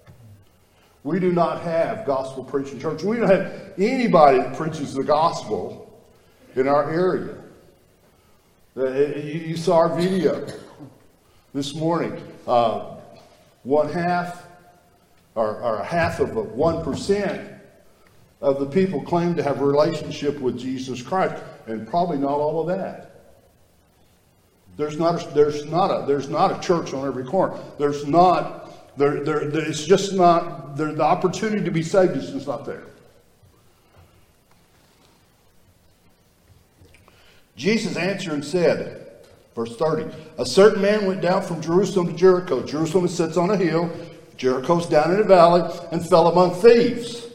We 1.04 1.20
do 1.20 1.32
not 1.32 1.62
have 1.62 2.06
gospel 2.06 2.42
preaching 2.42 2.80
church. 2.80 3.02
We 3.02 3.18
don't 3.18 3.28
have 3.28 3.74
anybody 3.78 4.38
that 4.38 4.56
preaches 4.56 4.94
the 4.94 5.04
gospel 5.04 6.02
in 6.56 6.66
our 6.66 6.90
area. 6.90 7.36
Uh, 8.76 8.90
you 8.90 9.56
saw 9.56 9.76
our 9.76 9.96
video 9.96 10.46
this 11.52 11.74
morning. 11.74 12.20
Uh, 12.46 12.96
one 13.62 13.88
half, 13.88 14.43
or, 15.34 15.60
or 15.60 15.76
a 15.76 15.84
half 15.84 16.20
of 16.20 16.36
a 16.36 16.42
one 16.42 16.84
percent 16.84 17.50
of 18.40 18.60
the 18.60 18.66
people 18.66 19.02
claim 19.02 19.34
to 19.34 19.42
have 19.42 19.60
a 19.60 19.64
relationship 19.64 20.38
with 20.40 20.58
Jesus 20.58 21.02
Christ, 21.02 21.42
and 21.66 21.88
probably 21.88 22.18
not 22.18 22.32
all 22.32 22.60
of 22.60 22.66
that. 22.66 23.10
There's 24.76 24.98
not 24.98 25.22
a, 25.22 25.34
there's 25.34 25.64
not 25.64 25.88
a 25.88 26.06
there's 26.06 26.28
not 26.28 26.56
a 26.56 26.60
church 26.60 26.92
on 26.92 27.06
every 27.06 27.24
corner. 27.24 27.58
There's 27.78 28.06
not 28.06 28.96
there, 28.96 29.24
there 29.24 29.40
it's 29.42 29.84
just 29.84 30.12
not 30.12 30.76
there, 30.76 30.92
the 30.92 31.02
opportunity 31.02 31.64
to 31.64 31.70
be 31.70 31.82
saved 31.82 32.16
is 32.16 32.30
just 32.30 32.46
not 32.46 32.64
there. 32.64 32.84
Jesus 37.56 37.96
answered 37.96 38.32
and 38.34 38.44
said, 38.44 39.06
verse 39.54 39.76
30, 39.76 40.12
a 40.38 40.46
certain 40.46 40.82
man 40.82 41.06
went 41.06 41.20
down 41.20 41.42
from 41.42 41.60
Jerusalem 41.60 42.08
to 42.08 42.12
Jericho. 42.12 42.64
Jerusalem 42.64 43.06
sits 43.06 43.36
on 43.36 43.50
a 43.50 43.56
hill, 43.56 43.90
Jericho's 44.36 44.86
down 44.86 45.12
in 45.12 45.20
a 45.20 45.24
valley, 45.24 45.72
and 45.92 46.06
fell 46.06 46.28
among 46.28 46.54
thieves, 46.54 47.26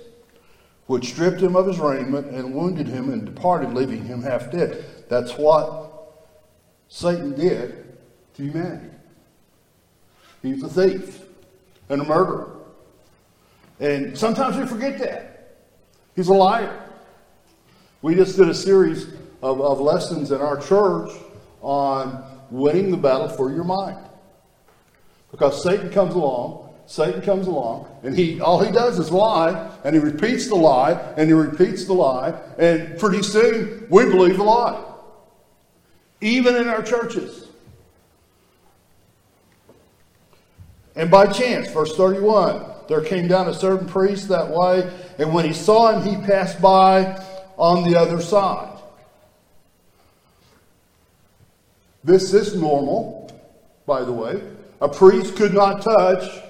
which 0.88 1.12
stripped 1.12 1.42
him 1.42 1.56
of 1.56 1.68
his 1.68 1.80
raiment 1.80 2.28
and 2.28 2.54
wounded 2.54 2.88
him 2.88 3.12
and 3.12 3.26
departed, 3.26 3.74
leaving 3.74 4.04
him 4.04 4.22
half 4.22 4.52
dead. 4.52 4.86
That's 5.08 5.38
what 5.38 5.90
Satan 6.88 7.36
did 7.36 7.98
to 8.36 8.44
humanity. 8.44 8.96
He's 10.42 10.64
a 10.64 10.70
thief 10.70 11.22
and 11.90 12.02
a 12.02 12.06
murderer. 12.06 12.56
And 13.80 14.18
sometimes 14.18 14.58
we 14.58 14.66
forget 14.66 14.98
that. 15.00 15.58
He's 16.16 16.28
a 16.28 16.34
liar. 16.34 16.90
We 18.02 18.16
just 18.16 18.38
did 18.38 18.50
a 18.50 18.54
series 18.54 19.08
of, 19.42 19.62
of 19.62 19.80
lessons 19.80 20.32
in 20.32 20.42
our 20.42 20.58
church 20.58 21.12
on 21.62 22.24
winning 22.50 22.92
the 22.92 22.98
battle 22.98 23.30
for 23.30 23.52
your 23.52 23.64
mind. 23.64 23.98
Because 25.32 25.62
Satan 25.62 25.90
comes 25.92 26.16
along, 26.16 26.69
Satan 26.90 27.22
comes 27.22 27.46
along, 27.46 27.88
and 28.02 28.18
he 28.18 28.42
all 28.42 28.64
he 28.64 28.72
does 28.72 28.98
is 28.98 29.12
lie, 29.12 29.72
and 29.84 29.94
he 29.94 30.02
repeats 30.02 30.48
the 30.48 30.56
lie, 30.56 30.94
and 31.18 31.28
he 31.28 31.34
repeats 31.34 31.86
the 31.86 31.94
lie, 31.94 32.34
and 32.58 32.98
pretty 32.98 33.22
soon 33.22 33.86
we 33.92 34.06
believe 34.06 34.38
the 34.38 34.44
lie. 34.44 34.84
Even 36.20 36.56
in 36.56 36.68
our 36.68 36.82
churches. 36.82 37.48
And 40.96 41.12
by 41.12 41.28
chance, 41.28 41.70
verse 41.72 41.96
31, 41.96 42.66
there 42.88 43.02
came 43.02 43.28
down 43.28 43.48
a 43.48 43.54
certain 43.54 43.88
priest 43.88 44.28
that 44.30 44.50
way, 44.50 44.92
and 45.20 45.32
when 45.32 45.46
he 45.46 45.54
saw 45.54 45.92
him, 45.92 46.02
he 46.02 46.26
passed 46.26 46.60
by 46.60 47.24
on 47.56 47.88
the 47.88 48.00
other 48.00 48.20
side. 48.20 48.80
This 52.04 52.34
is 52.34 52.56
normal, 52.56 53.32
by 53.86 54.04
the 54.04 54.12
way. 54.12 54.42
A 54.82 54.90
priest 54.90 55.36
could 55.36 55.54
not 55.54 55.84
touch 55.84 56.49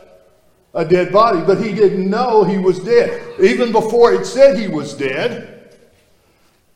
a 0.74 0.86
dead 0.86 1.12
body, 1.12 1.42
but 1.42 1.62
he 1.62 1.74
didn't 1.74 2.10
know 2.10 2.44
he 2.44 2.58
was 2.58 2.80
dead. 2.80 3.24
Even 3.40 3.72
before 3.72 4.14
it 4.14 4.26
said 4.26 4.58
he 4.58 4.68
was 4.68 4.94
dead, 4.94 5.76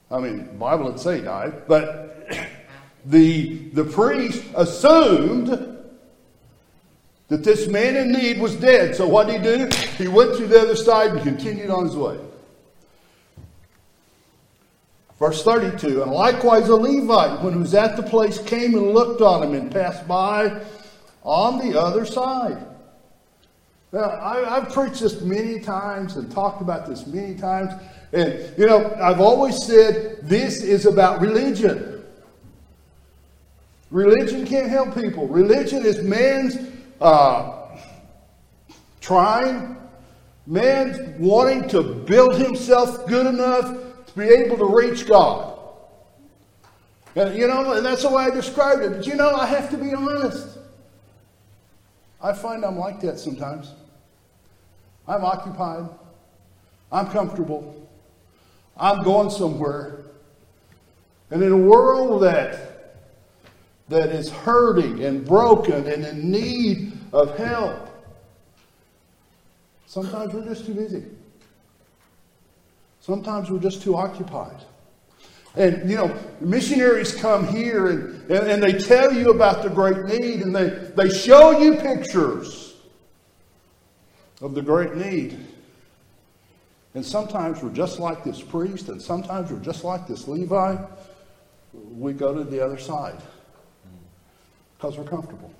I 0.09 0.19
mean, 0.19 0.57
Bible 0.57 0.85
didn't 0.85 0.99
say 0.99 1.21
died, 1.21 1.67
but 1.67 2.29
the, 3.05 3.55
the 3.73 3.83
priest 3.83 4.43
assumed 4.55 5.47
that 7.27 7.43
this 7.43 7.67
man 7.67 7.95
in 7.95 8.11
need 8.11 8.39
was 8.39 8.55
dead. 8.55 8.95
So 8.95 9.07
what 9.07 9.27
did 9.27 9.41
he 9.41 9.57
do? 9.57 9.77
He 9.97 10.07
went 10.07 10.37
to 10.37 10.47
the 10.47 10.59
other 10.59 10.75
side 10.75 11.11
and 11.11 11.21
continued 11.21 11.69
on 11.69 11.85
his 11.85 11.95
way. 11.95 12.19
Verse 15.17 15.43
32 15.43 16.03
And 16.03 16.11
likewise 16.11 16.67
a 16.69 16.75
Levite, 16.75 17.41
when 17.41 17.53
he 17.53 17.59
was 17.59 17.73
at 17.73 17.95
the 17.95 18.03
place, 18.03 18.39
came 18.39 18.75
and 18.75 18.93
looked 18.93 19.21
on 19.21 19.43
him 19.43 19.53
and 19.53 19.71
passed 19.71 20.07
by 20.07 20.61
on 21.23 21.57
the 21.59 21.79
other 21.79 22.05
side. 22.05 22.57
Now, 23.93 24.09
I, 24.09 24.57
I've 24.57 24.73
preached 24.73 25.01
this 25.01 25.21
many 25.21 25.59
times 25.59 26.15
and 26.15 26.29
talked 26.31 26.63
about 26.63 26.87
this 26.87 27.05
many 27.05 27.35
times. 27.35 27.73
And, 28.11 28.51
you 28.57 28.65
know, 28.65 28.91
I've 28.99 29.21
always 29.21 29.63
said 29.63 30.17
this 30.23 30.63
is 30.63 30.87
about 30.87 31.21
religion. 31.21 32.03
Religion 33.91 34.47
can't 34.47 34.67
help 34.67 34.95
people. 34.95 35.27
Religion 35.27 35.85
is 35.85 36.01
man's 36.01 36.57
uh, 36.99 37.67
trying, 38.99 39.77
man's 40.47 40.97
wanting 41.19 41.69
to 41.69 41.83
build 41.83 42.35
himself 42.37 43.05
good 43.05 43.27
enough 43.27 43.77
to 44.07 44.13
be 44.17 44.25
able 44.25 44.57
to 44.57 44.75
reach 44.75 45.07
God. 45.07 45.59
And, 47.15 47.37
you 47.37 47.45
know, 47.45 47.73
and 47.73 47.85
that's 47.85 48.01
the 48.01 48.09
way 48.09 48.23
I 48.23 48.31
described 48.31 48.81
it. 48.81 48.91
But 48.93 49.05
you 49.05 49.13
know, 49.13 49.35
I 49.35 49.45
have 49.45 49.69
to 49.69 49.77
be 49.77 49.93
honest. 49.93 50.57
I 52.19 52.33
find 52.33 52.65
I'm 52.65 52.79
like 52.79 52.99
that 53.01 53.19
sometimes. 53.19 53.73
I'm 55.07 55.23
occupied. 55.23 55.89
I'm 56.91 57.07
comfortable. 57.07 57.87
I'm 58.77 59.03
going 59.03 59.29
somewhere. 59.29 60.03
And 61.31 61.41
in 61.43 61.51
a 61.51 61.57
world 61.57 62.23
that 62.23 62.69
that 63.89 64.09
is 64.09 64.29
hurting 64.31 65.03
and 65.03 65.25
broken 65.25 65.87
and 65.87 66.05
in 66.05 66.31
need 66.31 66.93
of 67.11 67.37
help, 67.37 67.89
sometimes 69.85 70.33
we're 70.33 70.45
just 70.45 70.65
too 70.65 70.73
busy. 70.73 71.03
Sometimes 73.01 73.51
we're 73.51 73.59
just 73.59 73.81
too 73.81 73.95
occupied. 73.95 74.63
And, 75.55 75.87
you 75.89 75.97
know, 75.97 76.17
missionaries 76.39 77.13
come 77.13 77.47
here 77.47 77.87
and, 77.87 78.31
and, 78.31 78.47
and, 78.49 78.63
they 78.63 78.73
tell 78.73 79.13
you 79.13 79.29
about 79.29 79.61
the 79.61 79.69
great 79.69 80.05
need 80.05 80.41
and 80.41 80.55
they, 80.55 80.69
they 80.95 81.09
show 81.09 81.59
you 81.59 81.75
pictures 81.75 82.62
of 84.43 84.53
the 84.53 84.61
great 84.61 84.93
need. 84.95 85.39
And 86.93 87.03
sometimes 87.03 87.63
we're 87.63 87.71
just 87.71 87.97
like 87.97 88.23
this 88.23 88.41
priest, 88.41 88.89
and 88.89 89.01
sometimes 89.01 89.51
we're 89.51 89.59
just 89.59 89.83
like 89.83 90.05
this 90.05 90.27
Levi. 90.27 90.77
We 91.73 92.13
go 92.13 92.35
to 92.35 92.43
the 92.43 92.63
other 92.63 92.77
side 92.77 93.19
because 94.77 94.97
we're 94.97 95.05
comfortable. 95.05 95.51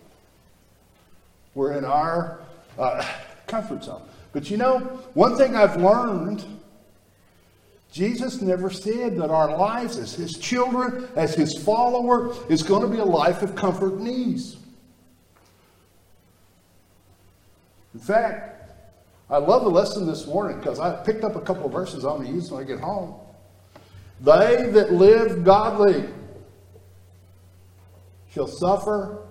We're 1.56 1.74
in 1.74 1.86
our 1.86 2.42
uh, 2.78 3.04
comfort 3.48 3.86
zone. 3.86 4.04
But 4.34 4.52
you 4.52 4.58
know, 4.58 4.80
one 5.14 5.38
thing 5.38 5.56
I've 5.56 5.78
learned 5.78 6.46
Jesus 7.92 8.42
never 8.42 8.72
said 8.72 9.18
that 9.18 9.30
our 9.30 9.56
lives 9.56 9.98
as 9.98 10.14
his 10.14 10.34
children, 10.34 11.08
as 11.16 11.36
his 11.36 11.56
follower, 11.64 12.36
is 12.50 12.64
going 12.64 12.82
to 12.82 12.88
be 12.88 12.98
a 12.98 13.06
life 13.06 13.44
of 13.44 13.56
comfort 13.56 13.94
and 13.94 14.08
ease. 14.08 14.58
In 17.94 18.00
fact, 18.00 18.53
I 19.34 19.38
love 19.38 19.64
the 19.64 19.70
lesson 19.72 20.06
this 20.06 20.28
morning 20.28 20.60
because 20.60 20.80
I 20.80 20.96
picked 21.04 21.24
up 21.24 21.36
a 21.36 21.42
couple 21.42 21.66
of 21.66 21.72
verses 21.72 22.04
I'm 22.04 22.18
going 22.18 22.28
to 22.28 22.34
use 22.36 22.52
when 22.52 22.64
I 22.64 22.68
get 22.68 22.80
home. 22.80 23.16
They 24.22 24.70
that 24.70 24.94
live 24.94 25.44
godly 25.44 26.08
shall 28.32 28.46
suffer, 28.46 29.26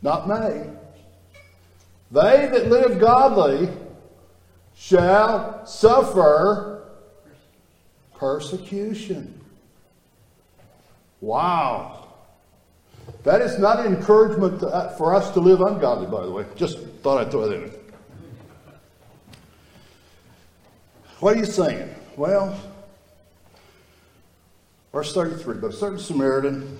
not 0.00 0.28
may. 0.28 0.70
They 2.12 2.46
that 2.52 2.68
live 2.68 3.00
godly 3.00 3.68
shall 4.76 5.66
suffer 5.66 6.84
persecution. 8.14 9.40
Wow. 11.20 12.10
That 13.24 13.40
is 13.40 13.58
not 13.58 13.84
encouragement 13.86 14.62
uh, 14.62 14.90
for 14.90 15.16
us 15.16 15.32
to 15.32 15.40
live 15.40 15.62
ungodly, 15.62 16.06
by 16.06 16.24
the 16.24 16.30
way. 16.30 16.46
Just 16.54 16.78
thought 17.02 17.18
I'd 17.18 17.32
throw 17.32 17.48
that 17.48 17.64
in. 17.64 17.85
What 21.26 21.34
are 21.34 21.40
you 21.40 21.44
saying? 21.44 21.92
Well, 22.16 22.56
verse 24.92 25.12
33 25.12 25.56
But 25.56 25.72
a 25.72 25.72
certain 25.72 25.98
Samaritan, 25.98 26.78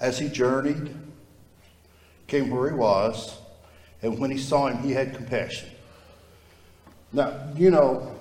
as 0.00 0.18
he 0.18 0.28
journeyed, 0.28 0.92
came 2.26 2.50
where 2.50 2.68
he 2.68 2.74
was, 2.74 3.38
and 4.02 4.18
when 4.18 4.32
he 4.32 4.36
saw 4.36 4.66
him, 4.66 4.82
he 4.82 4.90
had 4.90 5.14
compassion. 5.14 5.68
Now, 7.12 7.52
you 7.54 7.70
know, 7.70 8.16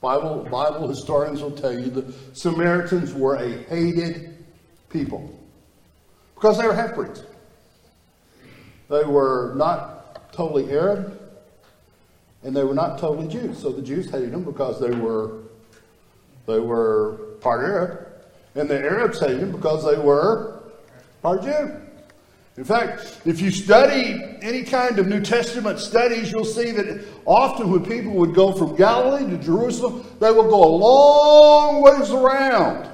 Bible, 0.00 0.48
Bible 0.50 0.88
historians 0.88 1.42
will 1.42 1.50
tell 1.50 1.78
you 1.78 1.90
the 1.90 2.14
Samaritans 2.32 3.12
were 3.12 3.34
a 3.34 3.58
hated 3.64 4.42
people 4.88 5.38
because 6.34 6.56
they 6.56 6.66
were 6.66 6.72
half 6.72 6.94
breeds. 6.94 7.22
They 8.88 9.04
were 9.04 9.52
not 9.54 10.32
totally 10.32 10.72
Arab 10.72 11.25
and 12.46 12.54
they 12.54 12.62
were 12.62 12.74
not 12.74 12.96
totally 12.96 13.26
Jews. 13.26 13.58
So 13.58 13.72
the 13.72 13.82
Jews 13.82 14.08
hated 14.08 14.30
them 14.30 14.44
because 14.44 14.80
they 14.80 14.92
were 14.92 15.40
they 16.46 16.60
were 16.60 17.36
part 17.40 17.64
Arab, 17.64 18.06
and 18.54 18.70
the 18.70 18.78
Arabs 18.78 19.18
hated 19.18 19.40
them 19.40 19.52
because 19.52 19.84
they 19.84 20.00
were 20.00 20.62
part 21.22 21.42
Jew. 21.42 21.74
In 22.56 22.64
fact, 22.64 23.20
if 23.26 23.40
you 23.40 23.50
study 23.50 24.38
any 24.40 24.62
kind 24.62 24.98
of 25.00 25.08
New 25.08 25.20
Testament 25.20 25.80
studies, 25.80 26.30
you'll 26.30 26.44
see 26.44 26.70
that 26.70 27.04
often 27.26 27.70
when 27.70 27.84
people 27.84 28.12
would 28.12 28.32
go 28.32 28.52
from 28.52 28.76
Galilee 28.76 29.28
to 29.28 29.36
Jerusalem, 29.42 30.06
they 30.20 30.30
would 30.30 30.48
go 30.48 30.64
a 30.64 30.74
long 30.76 31.82
ways 31.82 32.10
around. 32.12 32.88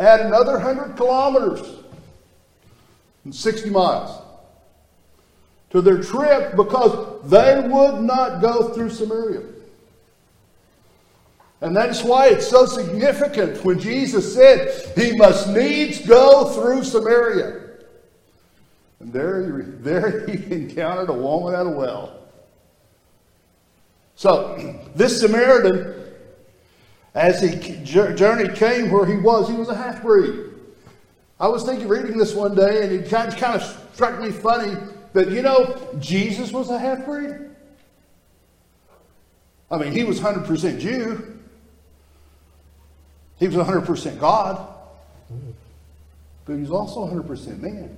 Add 0.00 0.20
another 0.20 0.54
100 0.54 0.96
kilometers 0.96 1.60
and 3.24 3.34
60 3.34 3.70
miles 3.70 4.27
to 5.70 5.82
their 5.82 6.02
trip 6.02 6.56
because 6.56 7.22
they 7.28 7.60
would 7.68 8.02
not 8.02 8.40
go 8.40 8.72
through 8.72 8.90
Samaria. 8.90 9.42
And 11.60 11.76
that's 11.76 12.02
why 12.02 12.28
it's 12.28 12.46
so 12.46 12.66
significant 12.66 13.64
when 13.64 13.78
Jesus 13.78 14.32
said 14.32 14.92
he 14.96 15.16
must 15.16 15.48
needs 15.48 16.06
go 16.06 16.50
through 16.50 16.84
Samaria. 16.84 17.62
And 19.00 19.12
there 19.12 19.42
he, 19.42 19.62
there 19.80 20.26
he 20.26 20.54
encountered 20.54 21.10
a 21.10 21.14
woman 21.14 21.54
at 21.54 21.66
a 21.66 21.70
well. 21.70 22.14
So, 24.14 24.56
this 24.94 25.20
Samaritan, 25.20 25.94
as 27.14 27.42
he 27.42 27.82
journeyed 27.84 28.54
came 28.54 28.90
where 28.90 29.06
he 29.06 29.16
was, 29.16 29.48
he 29.48 29.54
was 29.54 29.68
a 29.68 29.76
half 29.76 30.02
breed. 30.02 30.44
I 31.40 31.48
was 31.48 31.64
thinking, 31.64 31.86
reading 31.88 32.18
this 32.18 32.34
one 32.34 32.54
day, 32.54 32.84
and 32.84 32.92
it 32.92 33.08
kind 33.10 33.32
of 33.60 33.62
struck 33.92 34.20
me 34.20 34.30
funny 34.30 34.76
that, 35.18 35.32
you 35.32 35.42
know, 35.42 35.76
Jesus 35.98 36.52
was 36.52 36.70
a 36.70 36.78
half 36.78 37.04
breed. 37.04 37.34
I 39.68 39.76
mean, 39.76 39.92
he 39.92 40.04
was 40.04 40.20
100% 40.20 40.78
Jew, 40.78 41.40
he 43.38 43.48
was 43.48 43.56
100% 43.56 44.20
God, 44.20 44.74
but 46.44 46.54
he 46.54 46.60
was 46.60 46.70
also 46.70 47.06
100% 47.06 47.60
man. 47.60 47.96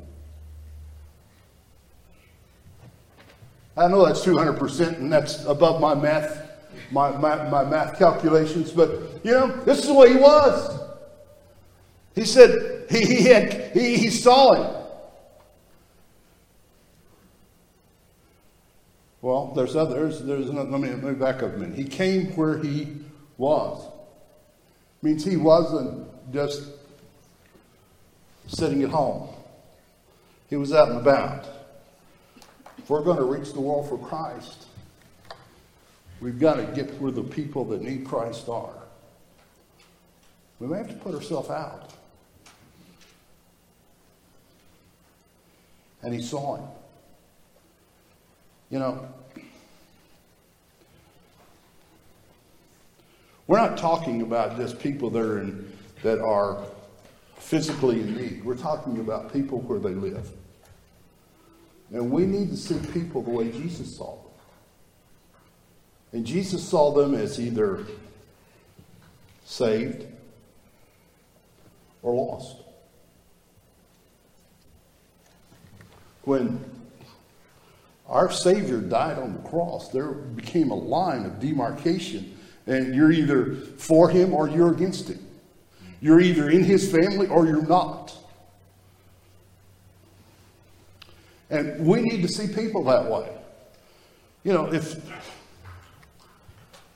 I 3.77 3.87
know 3.89 4.05
that's 4.05 4.25
200%, 4.25 4.99
and 4.99 5.13
that's 5.13 5.45
above 5.45 5.79
my 5.79 5.95
math, 5.95 6.51
my, 6.91 7.11
my, 7.19 7.49
my 7.51 7.65
math 7.65 7.99
calculations, 7.99 8.73
but 8.73 8.91
you 9.23 9.33
know, 9.33 9.49
this 9.65 9.79
is 9.79 9.87
the 9.89 9.95
way 9.95 10.15
he 10.15 10.19
was. 10.19 10.81
He 12.15 12.25
said 12.25 12.87
he, 12.91 13.05
he 13.05 13.23
had 13.25 13.73
he, 13.73 13.97
he 13.97 14.11
saw 14.11 14.55
him. 14.55 14.80
Well, 19.23 19.53
there's 19.55 19.77
others. 19.77 20.23
There's 20.23 20.49
another, 20.49 20.71
let 20.71 20.81
me 20.81 20.89
let 20.89 21.03
me 21.03 21.13
back 21.13 21.43
up 21.43 21.55
a 21.55 21.59
minute. 21.59 21.77
He 21.77 21.85
came 21.85 22.35
where 22.37 22.59
he 22.59 22.97
was. 23.37 23.87
Means 25.03 25.25
he 25.25 25.37
wasn't 25.37 26.07
just 26.33 26.63
sitting 28.47 28.83
at 28.83 28.91
home. 28.91 29.29
He 30.49 30.57
was 30.57 30.73
out 30.73 30.89
and 30.89 30.99
about. 30.99 31.47
If 32.79 32.89
we're 32.89 33.05
going 33.05 33.19
to 33.19 33.25
reach 33.25 33.53
the 33.53 33.61
world 33.61 33.89
for 33.89 33.99
Christ, 33.99 34.67
we've 36.21 36.39
got 36.39 36.57
to 36.57 36.65
get 36.75 37.01
where 37.01 37.13
the 37.13 37.23
people 37.23 37.65
that 37.67 37.83
need 37.83 38.05
Christ 38.05 38.49
are. 38.49 38.75
We 40.59 40.67
may 40.67 40.79
have 40.79 40.89
to 40.89 40.95
put 40.95 41.15
ourselves 41.15 41.51
out. 41.51 41.93
And 46.03 46.15
he 46.15 46.23
saw 46.23 46.57
him. 46.57 46.69
You 48.71 48.79
know, 48.79 49.09
we're 53.49 53.59
not 53.59 53.77
talking 53.77 54.23
about 54.23 54.57
just 54.57 54.79
people 54.79 55.11
that 55.11 55.21
are, 55.21 55.41
in, 55.41 55.73
that 56.05 56.21
are 56.21 56.65
physically 57.37 58.01
in 58.01 58.17
need. 58.17 58.45
We're 58.45 58.55
talking 58.55 59.01
about 59.01 59.33
people 59.33 59.61
where 59.63 59.81
they 59.81 59.91
live. 59.91 60.31
And 61.93 62.13
we 62.13 62.27
need 62.27 62.51
to 62.51 62.57
see 62.57 62.79
people 62.93 63.23
the 63.23 63.31
way 63.31 63.51
Jesus 63.51 63.97
saw 63.97 64.15
them. 64.15 64.33
And 66.13 66.25
Jesus 66.25 66.67
saw 66.67 66.93
them 66.93 67.17
as 67.17 67.41
either 67.41 67.85
saved 69.45 70.07
or 72.03 72.15
lost. 72.15 72.57
When 76.23 76.80
our 78.11 78.31
Savior 78.31 78.81
died 78.81 79.19
on 79.19 79.33
the 79.33 79.49
cross, 79.49 79.89
there 79.91 80.11
became 80.11 80.73
a 80.73 80.75
line 80.75 81.25
of 81.25 81.39
demarcation, 81.39 82.37
and 82.67 82.93
you're 82.93 83.13
either 83.13 83.55
for 83.55 84.11
Him 84.11 84.35
or 84.35 84.49
you're 84.49 84.73
against 84.73 85.09
Him. 85.09 85.25
You're 86.01 86.21
either 86.21 86.51
in 86.51 86.65
His 86.65 86.91
family 86.91 87.29
or 87.29 87.47
you're 87.47 87.67
not. 87.67 88.13
And 91.51 91.87
we 91.87 92.03
need 92.03 92.23
to 92.23 92.29
see 92.29 92.53
people 92.53 92.83
that 92.85 93.07
way. 93.09 93.29
You 94.43 94.55
know, 94.55 94.73
if 94.73 94.97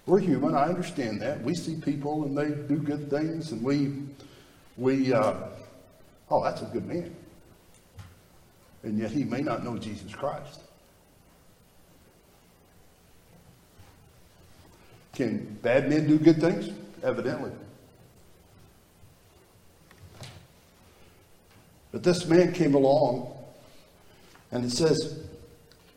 we're 0.07 0.19
human, 0.19 0.57
I 0.57 0.65
understand 0.65 1.21
that. 1.23 1.41
We 1.43 1.55
see 1.55 1.77
people 1.77 2.25
and 2.25 2.37
they 2.37 2.49
do 2.49 2.77
good 2.81 3.09
things, 3.09 3.53
and 3.53 3.63
we, 3.63 3.93
we, 4.77 5.13
uh, 5.13 5.35
oh, 6.29 6.43
that's 6.43 6.63
a 6.63 6.67
good 6.67 6.87
man. 6.87 7.15
And 8.83 8.99
yet 8.99 9.13
he 9.13 9.23
may 9.23 9.43
not 9.43 9.63
know 9.63 9.79
Jesus 9.79 10.13
Christ. 10.13 10.61
Can 15.15 15.59
bad 15.63 15.89
men 15.89 16.07
do 16.07 16.19
good 16.19 16.41
things? 16.41 16.71
Evidently. 17.03 17.53
But 21.93 22.03
this 22.03 22.27
man 22.27 22.53
came 22.53 22.75
along, 22.75 23.33
and 24.51 24.65
it 24.65 24.73
says 24.73 25.21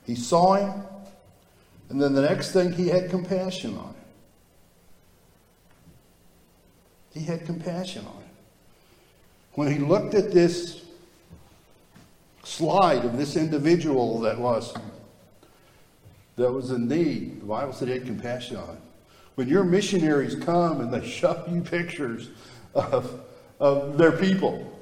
he 0.05 0.15
saw 0.15 0.53
him, 0.53 0.83
and 1.89 1.99
then 1.99 2.13
the 2.13 2.21
next 2.21 2.51
thing 2.51 2.71
he 2.71 2.87
had 2.87 3.09
compassion 3.09 3.75
on 3.75 3.87
him. 3.87 3.95
He 7.13 7.21
had 7.21 7.45
compassion 7.45 8.05
on 8.05 8.21
him. 8.21 8.29
When 9.53 9.71
he 9.71 9.79
looked 9.79 10.13
at 10.13 10.31
this 10.31 10.85
slide 12.43 13.03
of 13.03 13.17
this 13.17 13.35
individual 13.35 14.19
that 14.19 14.37
was 14.37 14.75
that 16.35 16.51
was 16.51 16.69
in 16.69 16.87
need, 16.87 17.41
the 17.41 17.45
Bible 17.47 17.73
said 17.73 17.87
he 17.87 17.95
had 17.95 18.05
compassion 18.05 18.57
on 18.57 18.67
him. 18.67 18.81
When 19.37 19.47
your 19.47 19.63
missionaries 19.63 20.33
come 20.33 20.81
and 20.81 20.91
they 20.91 21.07
show 21.07 21.43
you 21.47 21.61
pictures 21.61 22.31
of, 22.73 23.21
of 23.59 23.95
their 23.95 24.11
people, 24.11 24.81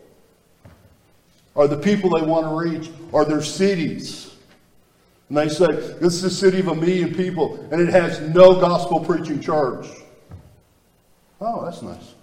or 1.55 1.67
the 1.67 1.77
people 1.77 2.09
they 2.09 2.25
want 2.25 2.45
to 2.45 2.55
reach, 2.55 2.89
or 3.11 3.25
their 3.25 3.43
cities, 3.43 4.33
and 5.27 5.37
they 5.37 5.49
say, 5.49 5.67
This 5.67 6.13
is 6.13 6.23
a 6.23 6.29
city 6.29 6.61
of 6.61 6.69
a 6.69 6.75
million 6.75 7.13
people, 7.13 7.67
and 7.69 7.81
it 7.81 7.89
has 7.89 8.21
no 8.33 8.57
gospel 8.57 9.01
preaching 9.01 9.41
church. 9.41 9.87
Oh, 11.41 11.65
that's 11.65 11.81
nice. 11.81 12.13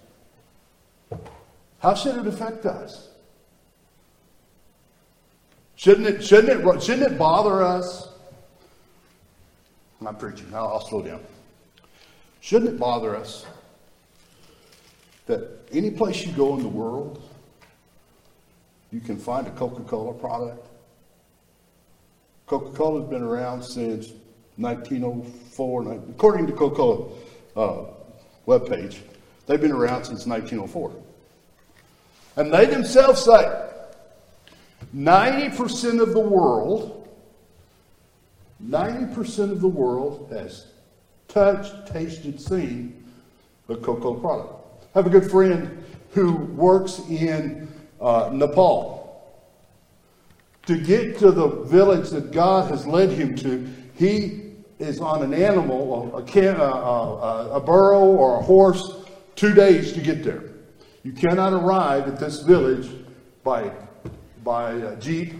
How 1.77 1.93
should 1.93 2.17
it 2.17 2.25
affect 2.25 2.65
us? 2.65 3.09
Shouldn't 5.75 6.07
it, 6.07 6.23
shouldn't 6.23 6.65
it, 6.65 6.81
shouldn't 6.81 7.11
it 7.11 7.19
bother 7.19 7.61
us? 7.61 8.07
I'm 10.03 10.15
preaching. 10.15 10.47
I'll, 10.51 10.69
I'll 10.69 10.87
slow 10.87 11.03
down. 11.03 11.19
Shouldn't 12.43 12.71
it 12.71 12.77
bother 12.77 13.15
us 13.15 13.45
that 15.27 15.61
any 15.71 15.89
place 15.91 16.25
you 16.25 16.33
go 16.33 16.57
in 16.57 16.61
the 16.61 16.67
world, 16.67 17.23
you 18.91 18.99
can 18.99 19.17
find 19.17 19.47
a 19.47 19.51
Coca 19.51 19.81
Cola 19.83 20.13
product? 20.13 20.67
Coca 22.45 22.75
Cola 22.75 22.99
has 22.99 23.09
been 23.09 23.21
around 23.21 23.63
since 23.63 24.09
1904. 24.57 25.93
According 26.09 26.47
to 26.47 26.51
Coca 26.51 26.75
Cola 26.75 27.11
uh, 27.55 27.85
webpage, 28.45 28.99
they've 29.45 29.61
been 29.61 29.71
around 29.71 30.03
since 30.03 30.25
1904. 30.25 30.91
And 32.35 32.53
they 32.53 32.65
themselves 32.65 33.23
say 33.23 33.69
90% 34.93 36.01
of 36.01 36.11
the 36.11 36.19
world, 36.19 37.07
90% 38.61 39.49
of 39.49 39.61
the 39.61 39.67
world 39.69 40.27
has 40.29 40.72
touched, 41.27 41.87
tasted, 41.87 42.39
seen 42.39 43.03
the 43.67 43.75
cocoa 43.75 44.13
product. 44.13 44.85
I 44.95 44.99
have 44.99 45.07
a 45.07 45.09
good 45.09 45.29
friend 45.29 45.83
who 46.11 46.35
works 46.35 46.99
in 47.09 47.67
uh, 47.99 48.29
Nepal. 48.31 49.01
To 50.67 50.77
get 50.77 51.17
to 51.19 51.31
the 51.31 51.47
village 51.47 52.09
that 52.11 52.31
God 52.31 52.69
has 52.69 52.85
led 52.85 53.09
him 53.09 53.35
to, 53.37 53.67
he 53.95 54.53
is 54.79 54.99
on 54.99 55.23
an 55.23 55.33
animal, 55.33 56.15
a, 56.15 56.39
a, 56.39 56.55
a, 56.55 57.49
a 57.55 57.59
burro 57.59 58.01
or 58.01 58.39
a 58.39 58.41
horse, 58.41 58.95
two 59.35 59.53
days 59.53 59.93
to 59.93 60.01
get 60.01 60.23
there. 60.23 60.43
You 61.03 61.11
cannot 61.11 61.53
arrive 61.53 62.07
at 62.07 62.19
this 62.19 62.41
village 62.41 62.89
by, 63.43 63.71
by 64.43 64.73
uh, 64.73 64.95
jeep 64.95 65.33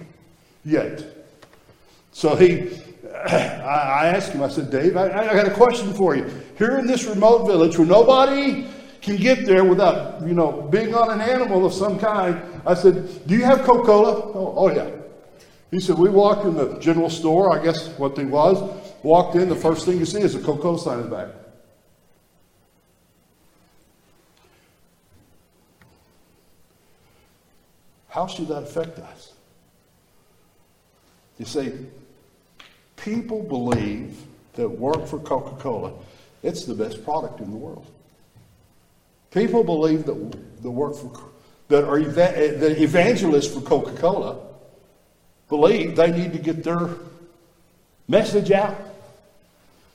yet. 0.66 1.23
So 2.14 2.36
he, 2.36 2.80
I 3.26 4.07
asked 4.07 4.32
him, 4.32 4.41
I 4.43 4.47
said, 4.47 4.72
Dave, 4.72 4.95
I, 4.95 5.09
I 5.09 5.34
got 5.34 5.47
a 5.47 5.51
question 5.51 5.93
for 5.93 6.16
you. 6.16 6.30
Here 6.57 6.78
in 6.78 6.88
this 6.88 7.05
remote 7.05 7.45
village 7.45 7.78
where 7.78 7.88
nobody 7.88 8.68
can 9.01 9.18
get 9.18 9.45
there 9.45 9.66
without, 9.66 10.22
you 10.22 10.34
know, 10.34 10.61
being 10.61 10.95
on 10.95 11.09
an 11.11 11.20
animal 11.20 11.66
of 11.66 11.74
some 11.74 11.99
kind, 11.99 12.41
I 12.66 12.76
said, 12.76 13.28
do 13.28 13.36
you 13.36 13.43
have 13.43 13.64
Coca-Cola? 13.64 14.32
Oh, 14.34 14.53
oh 14.55 14.74
yeah. 14.74 14.89
He 15.72 15.80
said, 15.80 15.97
we 15.97 16.09
walked 16.09 16.45
in 16.45 16.53
the 16.53 16.78
general 16.80 17.09
store, 17.09 17.51
I 17.51 17.61
guess 17.61 17.88
what 17.97 18.16
they 18.16 18.26
was, 18.26 18.57
walked 19.01 19.36
in, 19.36 19.49
the 19.49 19.55
first 19.55 19.86
thing 19.86 19.97
you 19.97 20.05
see 20.05 20.22
is 20.22 20.36
a 20.36 20.39
Coca-Cola 20.39 20.80
sign 20.80 20.99
in 20.99 21.09
the 21.09 21.16
back. 21.16 21.30
How 28.07 28.28
should 28.28 28.47
that 28.49 28.61
affect 28.61 28.99
us? 28.99 29.34
You 31.39 31.45
see, 31.45 31.74
people 33.04 33.43
believe 33.43 34.18
that 34.54 34.70
work 34.70 35.06
for 35.08 35.20
Coca 35.20 35.62
Cola, 35.62 35.93
it's 36.41 36.66
the 36.66 36.74
best 36.74 37.04
product 37.04 37.39
in 37.41 37.51
the 37.51 37.58
world. 37.58 37.86
People 39.32 39.64
believe 39.64 40.06
that 40.06 40.62
the 40.62 40.72
work 40.72 40.95
for 40.95 41.12
that 41.70 41.84
are 41.84 41.99
eva- 41.99 42.56
the 42.60 42.82
evangelists 42.82 43.54
for 43.54 43.62
Coca 43.62 43.95
Cola 43.97 44.39
believe 45.49 45.95
they 45.95 46.12
need 46.12 46.32
to 46.34 46.39
get 46.39 46.64
their 46.64 46.89
message 48.08 48.51
out. 48.51 48.78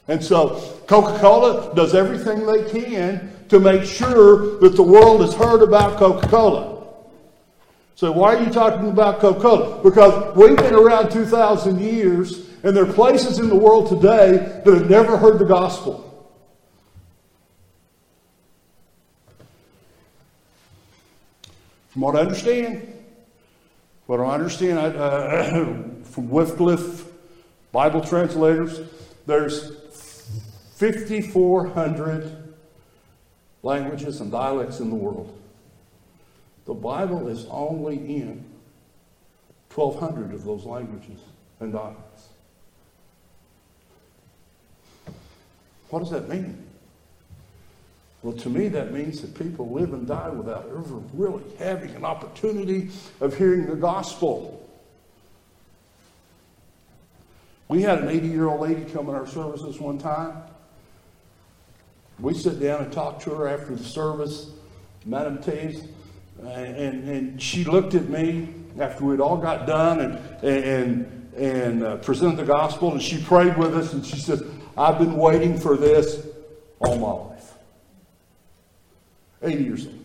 And 0.08 0.22
so 0.24 0.60
Coca 0.86 1.18
Cola 1.18 1.74
does 1.74 1.94
everything 1.94 2.46
they 2.46 2.68
can 2.70 3.30
to 3.48 3.60
make 3.60 3.84
sure 3.84 4.58
that 4.60 4.76
the 4.76 4.82
world 4.82 5.20
has 5.20 5.34
heard 5.34 5.62
about 5.62 5.98
Coca 5.98 6.26
Cola. 6.28 6.78
So 7.94 8.12
why 8.12 8.36
are 8.36 8.44
you 8.44 8.50
talking 8.52 8.90
about 8.90 9.18
Coca-Cola? 9.18 9.82
Because 9.82 10.36
we've 10.36 10.56
been 10.56 10.74
around 10.74 11.10
2,000 11.10 11.80
years, 11.80 12.47
and 12.62 12.76
there 12.76 12.84
are 12.84 12.92
places 12.92 13.38
in 13.38 13.48
the 13.48 13.54
world 13.54 13.88
today 13.88 14.62
that 14.64 14.74
have 14.74 14.90
never 14.90 15.16
heard 15.16 15.38
the 15.38 15.44
gospel. 15.44 16.04
From 21.90 22.02
what 22.02 22.16
I 22.16 22.20
understand, 22.20 22.94
what 24.06 24.20
I 24.20 24.34
understand 24.34 24.78
I, 24.78 24.86
uh, 24.86 25.72
from 26.04 26.30
Wycliffe 26.30 27.06
Bible 27.72 28.00
translators, 28.00 28.80
there's 29.26 29.72
5,400 30.76 32.54
languages 33.62 34.20
and 34.20 34.30
dialects 34.30 34.80
in 34.80 34.90
the 34.90 34.96
world. 34.96 35.36
The 36.66 36.74
Bible 36.74 37.28
is 37.28 37.46
only 37.50 37.96
in 37.96 38.44
1,200 39.74 40.34
of 40.34 40.44
those 40.44 40.64
languages 40.64 41.20
and 41.60 41.72
dialects. 41.72 42.07
What 45.90 46.00
does 46.00 46.10
that 46.10 46.28
mean? 46.28 46.64
Well, 48.22 48.36
to 48.36 48.50
me, 48.50 48.68
that 48.68 48.92
means 48.92 49.20
that 49.20 49.38
people 49.38 49.70
live 49.70 49.92
and 49.92 50.06
die 50.06 50.28
without 50.30 50.66
ever 50.66 50.96
really 51.12 51.42
having 51.58 51.94
an 51.94 52.04
opportunity 52.04 52.90
of 53.20 53.36
hearing 53.36 53.66
the 53.66 53.76
gospel. 53.76 54.68
We 57.68 57.82
had 57.82 58.00
an 58.00 58.08
80 58.08 58.26
year 58.26 58.48
old 58.48 58.60
lady 58.60 58.84
come 58.90 59.08
in 59.08 59.14
our 59.14 59.26
services 59.26 59.78
one 59.78 59.98
time. 59.98 60.42
We 62.18 62.34
sit 62.34 62.58
down 62.58 62.82
and 62.82 62.92
talk 62.92 63.20
to 63.20 63.30
her 63.30 63.46
after 63.46 63.76
the 63.76 63.84
service, 63.84 64.50
Madam 65.06 65.38
Taves, 65.38 65.86
and, 66.40 67.08
and 67.08 67.40
she 67.40 67.62
looked 67.64 67.94
at 67.94 68.08
me 68.08 68.52
after 68.80 69.04
we'd 69.04 69.20
all 69.20 69.36
got 69.36 69.66
done 69.66 70.00
and, 70.00 70.44
and, 70.44 71.32
and 71.36 71.84
uh, 71.84 71.96
presented 71.98 72.38
the 72.38 72.44
gospel, 72.44 72.92
and 72.92 73.00
she 73.00 73.22
prayed 73.22 73.56
with 73.56 73.76
us, 73.76 73.92
and 73.92 74.04
she 74.04 74.18
says, 74.18 74.42
I've 74.78 74.96
been 74.96 75.16
waiting 75.16 75.58
for 75.58 75.76
this 75.76 76.24
all 76.78 76.96
my 76.98 77.10
life. 77.10 77.54
80 79.42 79.64
years 79.64 79.86
old. 79.86 80.04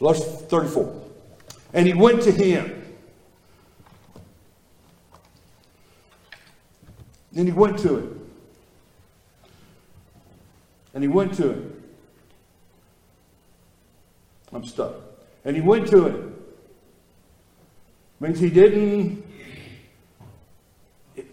Verse 0.00 0.42
34. 0.42 1.02
And 1.74 1.86
he 1.86 1.94
went 1.94 2.22
to 2.22 2.32
him. 2.32 2.76
And 7.36 7.46
he 7.46 7.52
went 7.52 7.78
to 7.78 7.98
him. 7.98 8.30
And 10.92 11.04
he 11.04 11.08
went 11.08 11.34
to 11.34 11.52
him. 11.52 11.82
I'm 14.52 14.64
stuck. 14.64 14.96
And 15.44 15.54
he 15.54 15.62
went 15.62 15.86
to 15.90 16.08
him. 16.08 16.36
Means 18.18 18.40
he 18.40 18.50
didn't 18.50 19.29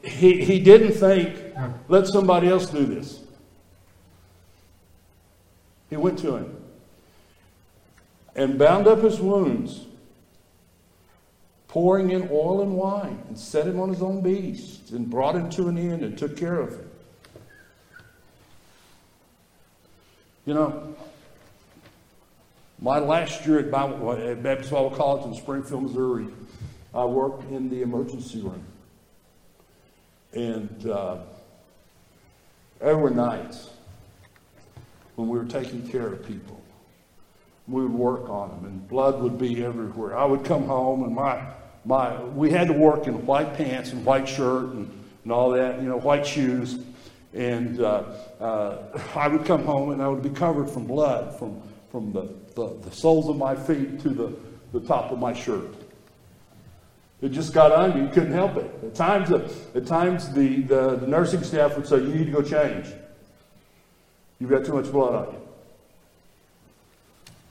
he, 0.08 0.44
he 0.44 0.60
didn't 0.60 0.94
think, 0.94 1.36
let 1.88 2.08
somebody 2.08 2.48
else 2.48 2.70
do 2.70 2.86
this. 2.86 3.22
He 5.90 5.96
went 5.98 6.20
to 6.20 6.36
him 6.36 6.56
and 8.36 8.60
bound 8.60 8.88
up 8.88 9.02
his 9.02 9.20
wounds, 9.20 9.86
pouring 11.68 12.12
in 12.12 12.30
oil 12.32 12.62
and 12.62 12.76
wine, 12.76 13.24
and 13.28 13.38
set 13.38 13.66
him 13.66 13.80
on 13.80 13.90
his 13.90 14.02
own 14.02 14.22
beast, 14.22 14.92
and 14.92 15.10
brought 15.10 15.36
him 15.36 15.50
to 15.52 15.68
an 15.68 15.78
inn 15.78 16.04
and 16.04 16.18
took 16.18 16.38
care 16.38 16.60
of 16.60 16.72
him. 16.72 16.90
You 20.46 20.54
know, 20.54 20.96
my 22.80 23.00
last 23.00 23.46
year 23.46 23.60
at, 23.60 23.72
Bible, 23.72 24.14
at 24.14 24.42
Baptist 24.44 24.72
Bible 24.72 24.92
College 24.92 25.26
in 25.26 25.34
Springfield, 25.34 25.84
Missouri, 25.84 26.28
I 26.94 27.04
worked 27.06 27.52
in 27.52 27.70
the 27.70 27.82
emergency 27.82 28.42
room. 28.42 28.64
And 30.34 30.90
uh, 30.90 31.18
there 32.80 32.98
were 32.98 33.10
nights 33.10 33.70
when 35.16 35.28
we 35.28 35.38
were 35.38 35.46
taking 35.46 35.88
care 35.88 36.08
of 36.08 36.26
people. 36.26 36.62
We 37.68 37.82
would 37.82 37.94
work 37.94 38.30
on 38.30 38.50
them, 38.50 38.66
and 38.66 38.88
blood 38.88 39.22
would 39.22 39.38
be 39.38 39.64
everywhere. 39.64 40.18
I 40.18 40.26
would 40.26 40.46
come 40.46 40.66
home, 40.66 41.04
and 41.04 41.14
my 41.14 41.54
my 41.84 42.24
we 42.24 42.50
had 42.50 42.68
to 42.68 42.74
work 42.74 43.08
in 43.08 43.26
white 43.26 43.56
pants 43.56 43.92
and 43.92 44.06
white 44.06 44.28
shirt 44.28 44.70
and, 44.70 44.90
and 45.24 45.32
all 45.34 45.52
that, 45.52 45.82
you 45.82 45.90
know, 45.90 45.98
white 45.98 46.26
shoes. 46.26 46.80
And 47.34 47.82
uh, 47.82 48.04
uh, 48.40 49.02
I 49.16 49.28
would 49.28 49.46
come 49.46 49.66
home, 49.66 49.92
and 49.92 50.02
I 50.02 50.08
would 50.08 50.24
be 50.24 50.30
covered 50.30 50.70
from 50.70 50.88
blood 50.88 51.38
from 51.38 51.62
from 51.92 52.12
the, 52.12 52.30
the, 52.56 52.76
the 52.82 52.92
soles 52.92 53.30
of 53.30 53.38
my 53.38 53.56
feet 53.56 54.00
to 54.02 54.10
the, 54.10 54.34
the 54.72 54.80
top 54.82 55.12
of 55.12 55.20
my 55.20 55.34
shirt. 55.34 55.74
It 57.22 57.30
just 57.30 57.54
got 57.54 57.72
on 57.72 57.98
you. 57.98 58.04
You 58.04 58.10
couldn't 58.10 58.34
help 58.34 58.58
it. 58.58 58.72
At 58.84 58.94
times, 58.94 59.32
uh, 59.32 59.50
at 59.74 59.88
times 59.88 60.32
the, 60.32 60.62
the, 60.62 60.96
the 60.98 61.08
nursing 61.08 61.44
staff 61.44 61.76
would 61.76 61.88
say, 61.88 61.98
You 61.98 62.10
need 62.10 62.26
to 62.26 62.32
go 62.32 62.42
change. 62.42 62.88
You've 64.40 64.52
got 64.52 64.66
too 64.66 64.74
much 64.74 64.92
blood 64.92 65.16
on 65.16 65.34
you. 65.34 65.42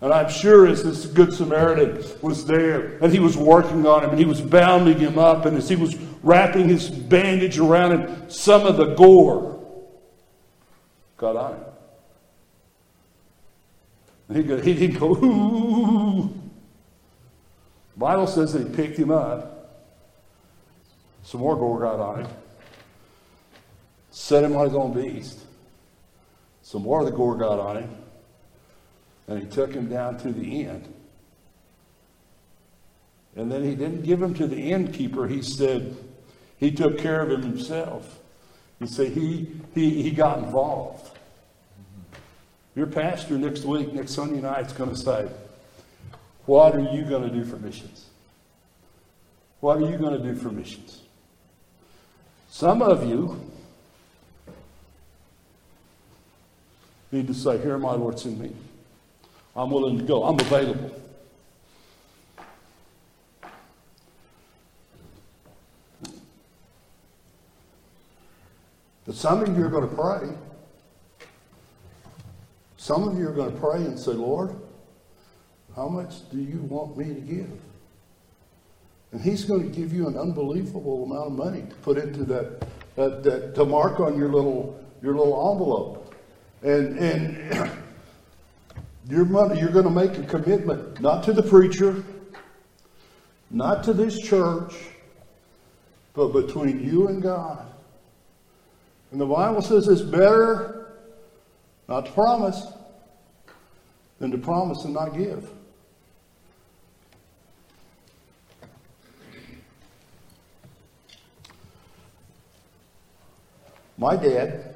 And 0.02 0.12
I'm 0.12 0.28
sure 0.28 0.66
as 0.66 0.84
this 0.84 1.06
Good 1.06 1.32
Samaritan 1.32 2.04
was 2.20 2.44
there 2.46 2.98
and 2.98 3.12
he 3.12 3.18
was 3.18 3.36
working 3.36 3.86
on 3.86 4.04
him 4.04 4.10
and 4.10 4.18
he 4.18 4.24
was 4.24 4.40
bounding 4.40 4.98
him 4.98 5.18
up, 5.18 5.46
and 5.46 5.56
as 5.56 5.68
he 5.68 5.76
was 5.76 5.96
wrapping 6.22 6.68
his 6.68 6.88
bandage 6.88 7.58
around 7.58 7.92
him, 7.92 8.30
some 8.30 8.66
of 8.66 8.76
the 8.76 8.94
gore 8.94 9.58
got 11.16 11.34
on 11.34 11.54
him. 11.54 11.64
And 14.28 14.36
he, 14.36 14.42
go, 14.42 14.60
he 14.60 14.74
didn't 14.74 14.98
go, 14.98 15.16
ooh. 15.16 16.34
The 17.94 18.00
Bible 18.00 18.26
says 18.26 18.52
that 18.52 18.68
he 18.68 18.74
picked 18.74 18.98
him 18.98 19.10
up. 19.10 19.55
Some 21.26 21.40
more 21.40 21.56
gore 21.56 21.80
got 21.80 21.98
on 21.98 22.20
him. 22.20 22.30
Set 24.12 24.44
him 24.44 24.54
on 24.54 24.66
his 24.66 24.76
own 24.76 24.92
beast. 24.92 25.40
Some 26.62 26.82
more 26.82 27.00
of 27.00 27.06
the 27.06 27.10
gore 27.10 27.34
got 27.34 27.58
on 27.58 27.78
him. 27.78 27.90
And 29.26 29.42
he 29.42 29.48
took 29.48 29.72
him 29.72 29.88
down 29.88 30.18
to 30.18 30.30
the 30.30 30.66
end. 30.66 30.94
And 33.34 33.50
then 33.50 33.64
he 33.64 33.74
didn't 33.74 34.02
give 34.02 34.22
him 34.22 34.34
to 34.34 34.46
the 34.46 34.70
innkeeper. 34.70 35.26
He 35.26 35.42
said 35.42 35.96
he 36.58 36.70
took 36.70 36.96
care 36.96 37.22
of 37.22 37.32
him 37.32 37.42
himself. 37.42 38.20
You 38.78 38.86
see, 38.86 39.06
he, 39.06 39.48
he, 39.74 40.02
he 40.04 40.12
got 40.12 40.38
involved. 40.38 41.10
Your 42.76 42.86
pastor 42.86 43.36
next 43.36 43.64
week, 43.64 43.92
next 43.92 44.12
Sunday 44.12 44.40
night, 44.40 44.66
is 44.66 44.72
going 44.72 44.90
to 44.90 44.96
say, 44.96 45.28
What 46.44 46.76
are 46.76 46.94
you 46.94 47.02
going 47.02 47.28
to 47.28 47.34
do 47.34 47.44
for 47.44 47.56
missions? 47.56 48.06
What 49.58 49.78
are 49.78 49.90
you 49.90 49.98
going 49.98 50.22
to 50.22 50.32
do 50.32 50.38
for 50.38 50.50
missions? 50.50 51.02
Some 52.56 52.80
of 52.80 53.06
you 53.06 53.38
need 57.12 57.26
to 57.26 57.34
say, 57.34 57.58
Here, 57.58 57.76
my 57.76 57.92
Lord, 57.92 58.18
send 58.18 58.40
me. 58.40 58.50
I'm 59.54 59.70
willing 59.70 59.98
to 59.98 60.04
go. 60.04 60.24
I'm 60.24 60.40
available. 60.40 60.90
But 69.04 69.14
some 69.16 69.42
of 69.42 69.54
you 69.54 69.62
are 69.62 69.68
going 69.68 69.90
to 69.90 69.94
pray. 69.94 70.26
Some 72.78 73.06
of 73.06 73.18
you 73.18 73.28
are 73.28 73.32
going 73.32 73.52
to 73.52 73.60
pray 73.60 73.82
and 73.84 73.98
say, 73.98 74.12
Lord, 74.12 74.56
how 75.74 75.88
much 75.88 76.30
do 76.30 76.38
you 76.38 76.60
want 76.60 76.96
me 76.96 77.04
to 77.04 77.20
give? 77.20 77.50
And 79.16 79.24
he's 79.24 79.44
going 79.44 79.62
to 79.62 79.74
give 79.74 79.94
you 79.94 80.08
an 80.08 80.18
unbelievable 80.18 81.04
amount 81.04 81.28
of 81.28 81.32
money 81.32 81.62
to 81.62 81.74
put 81.76 81.96
into 81.96 82.22
that, 82.24 82.68
that, 82.96 83.22
that 83.22 83.54
to 83.54 83.64
mark 83.64 83.98
on 83.98 84.18
your 84.18 84.28
little, 84.28 84.78
your 85.00 85.14
little 85.14 85.52
envelope. 85.52 86.14
And, 86.62 86.98
and 86.98 87.70
your 89.08 89.24
money, 89.24 89.58
you're 89.58 89.70
going 89.70 89.86
to 89.86 89.90
make 89.90 90.18
a 90.18 90.22
commitment, 90.24 91.00
not 91.00 91.24
to 91.24 91.32
the 91.32 91.42
preacher, 91.42 92.04
not 93.50 93.82
to 93.84 93.94
this 93.94 94.20
church, 94.20 94.74
but 96.12 96.34
between 96.34 96.86
you 96.86 97.08
and 97.08 97.22
God. 97.22 97.66
And 99.12 99.18
the 99.18 99.24
Bible 99.24 99.62
says 99.62 99.88
it's 99.88 100.02
better 100.02 100.92
not 101.88 102.04
to 102.04 102.12
promise 102.12 102.66
than 104.18 104.30
to 104.30 104.36
promise 104.36 104.84
and 104.84 104.92
not 104.92 105.16
give. 105.16 105.48
My 113.98 114.14
dad, 114.14 114.74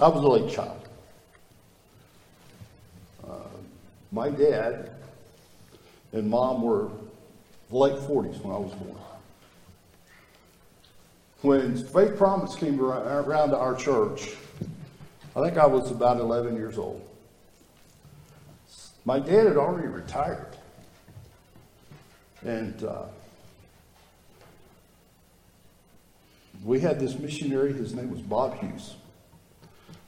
I 0.00 0.08
was 0.08 0.22
a 0.22 0.28
late 0.28 0.52
child. 0.52 0.88
Uh, 3.24 3.34
my 4.10 4.30
dad 4.30 4.90
and 6.12 6.28
mom 6.28 6.62
were 6.62 6.88
late 7.70 7.94
40s 7.94 8.42
when 8.42 8.54
I 8.54 8.58
was 8.58 8.72
born. 8.74 8.98
When 11.42 11.76
Faith 11.76 12.16
Promise 12.16 12.56
came 12.56 12.80
around 12.80 13.50
to 13.50 13.56
our 13.56 13.76
church, 13.76 14.34
I 15.36 15.42
think 15.42 15.58
I 15.58 15.66
was 15.66 15.90
about 15.92 16.18
11 16.18 16.56
years 16.56 16.78
old. 16.78 17.06
My 19.04 19.20
dad 19.20 19.46
had 19.46 19.56
already 19.56 19.86
retired. 19.86 20.56
And 22.44 22.82
uh, 22.82 23.04
we 26.64 26.80
had 26.80 26.98
this 26.98 27.18
missionary, 27.18 27.72
his 27.72 27.94
name 27.94 28.10
was 28.10 28.22
Bob 28.22 28.58
Hughes. 28.58 28.96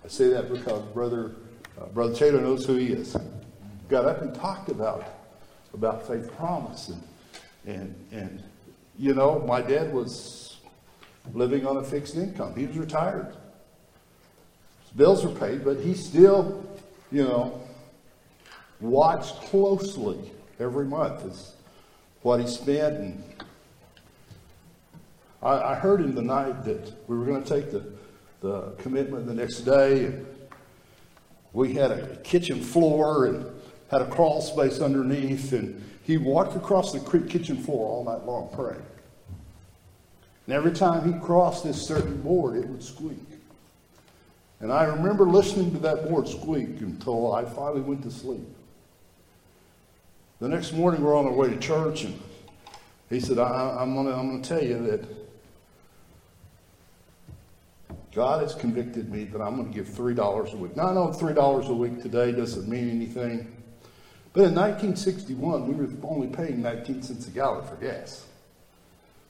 I 0.04 0.08
say 0.08 0.28
that 0.28 0.50
because 0.52 0.82
Brother, 0.92 1.36
uh, 1.80 1.86
Brother 1.86 2.40
knows 2.40 2.64
who 2.64 2.76
he 2.76 2.92
is. 2.92 3.16
Got 3.88 4.04
up 4.04 4.22
and 4.22 4.34
talked 4.34 4.68
about, 4.68 5.04
about 5.74 6.06
faith 6.06 6.30
promise. 6.36 6.88
And, 6.88 7.02
And, 7.66 7.94
and, 8.12 8.42
you 8.98 9.14
know, 9.14 9.40
my 9.40 9.60
dad 9.60 9.92
was 9.92 10.56
living 11.34 11.66
on 11.66 11.76
a 11.76 11.84
fixed 11.84 12.16
income. 12.16 12.54
He 12.56 12.66
was 12.66 12.78
retired. 12.78 13.36
His 14.84 14.92
bills 14.96 15.24
were 15.24 15.34
paid, 15.38 15.64
but 15.64 15.78
he 15.78 15.92
still, 15.92 16.64
you 17.12 17.24
know, 17.24 17.60
watched 18.80 19.36
closely 19.50 20.32
every 20.58 20.86
month 20.86 21.26
as 21.26 21.52
what 22.22 22.40
he 22.40 22.46
spent. 22.46 22.96
And 22.96 23.22
I, 25.42 25.72
I 25.72 25.74
heard 25.74 26.00
him 26.00 26.14
the 26.14 26.22
night 26.22 26.64
that 26.64 26.92
we 27.08 27.16
were 27.16 27.24
going 27.24 27.42
to 27.42 27.48
take 27.48 27.70
the, 27.70 27.84
the 28.40 28.72
commitment 28.78 29.26
the 29.26 29.34
next 29.34 29.60
day. 29.60 30.06
And 30.06 30.26
we 31.52 31.74
had 31.74 31.90
a 31.90 32.16
kitchen 32.16 32.60
floor 32.60 33.26
and 33.26 33.46
had 33.90 34.02
a 34.02 34.06
crawl 34.06 34.40
space 34.40 34.80
underneath. 34.80 35.52
And 35.52 35.82
he 36.04 36.16
walked 36.16 36.56
across 36.56 36.92
the 36.92 37.20
kitchen 37.20 37.56
floor 37.56 37.86
all 37.88 38.04
night 38.04 38.24
long 38.24 38.48
praying. 38.52 38.82
And 40.46 40.54
every 40.54 40.72
time 40.72 41.12
he 41.12 41.18
crossed 41.20 41.64
this 41.64 41.80
certain 41.80 42.22
board, 42.22 42.56
it 42.56 42.66
would 42.66 42.82
squeak. 42.82 43.18
And 44.60 44.72
I 44.72 44.84
remember 44.84 45.24
listening 45.24 45.72
to 45.72 45.78
that 45.80 46.08
board 46.08 46.26
squeak 46.26 46.80
until 46.80 47.32
I 47.32 47.44
finally 47.44 47.82
went 47.82 48.02
to 48.02 48.10
sleep. 48.10 48.48
The 50.40 50.48
next 50.48 50.72
morning, 50.72 51.02
we're 51.02 51.16
on 51.16 51.26
our 51.26 51.32
way 51.32 51.50
to 51.50 51.58
church, 51.58 52.04
and 52.04 52.18
he 53.10 53.20
said, 53.20 53.38
I, 53.38 53.82
am 53.82 53.94
going 53.94 54.06
gonna 54.06 54.40
tell 54.40 54.62
you 54.62 54.80
that 54.84 55.17
God 58.18 58.42
has 58.42 58.52
convicted 58.56 59.12
me 59.12 59.22
that 59.26 59.40
I'm 59.40 59.54
going 59.54 59.68
to 59.68 59.72
give 59.72 59.86
$3 59.86 60.52
a 60.52 60.56
week. 60.56 60.76
Now, 60.76 60.88
I 60.88 60.92
know 60.92 61.06
$3 61.06 61.68
a 61.68 61.72
week 61.72 62.02
today 62.02 62.32
doesn't 62.32 62.66
mean 62.68 62.90
anything, 62.90 63.46
but 64.32 64.42
in 64.42 64.56
1961, 64.56 65.68
we 65.68 65.74
were 65.76 65.88
only 66.02 66.26
paying 66.26 66.60
19 66.60 67.00
cents 67.00 67.28
a 67.28 67.30
gallon 67.30 67.64
for 67.64 67.76
gas. 67.76 68.26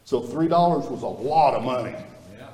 So 0.07 0.23
$3 0.23 0.49
was 0.91 1.03
a 1.03 1.07
lot 1.07 1.53
of 1.53 1.65
money. 1.65 1.97
Yeah. 2.39 2.49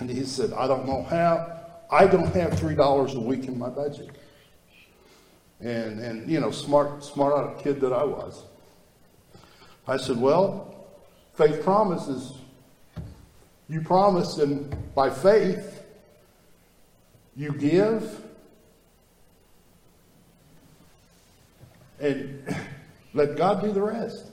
And 0.00 0.10
he 0.10 0.24
said, 0.24 0.52
I 0.52 0.66
don't 0.66 0.84
know 0.84 1.04
how. 1.04 1.60
I 1.92 2.08
don't 2.08 2.34
have 2.34 2.54
$3 2.54 3.14
a 3.14 3.20
week 3.20 3.44
in 3.44 3.56
my 3.56 3.68
budget. 3.68 4.10
And, 5.60 6.00
and 6.00 6.28
you 6.28 6.40
know, 6.40 6.50
smart, 6.50 7.04
smart 7.04 7.38
out 7.38 7.62
kid 7.62 7.80
that 7.82 7.92
I 7.92 8.02
was. 8.02 8.42
I 9.86 9.96
said, 9.96 10.20
well, 10.20 10.88
faith 11.34 11.62
promises. 11.62 12.32
You 13.70 13.80
promise, 13.80 14.38
and 14.38 14.74
by 14.96 15.10
faith, 15.10 15.84
you 17.36 17.52
give. 17.52 18.20
And 22.00 22.42
let 23.14 23.36
God 23.36 23.62
do 23.62 23.70
the 23.70 23.80
rest. 23.80 24.26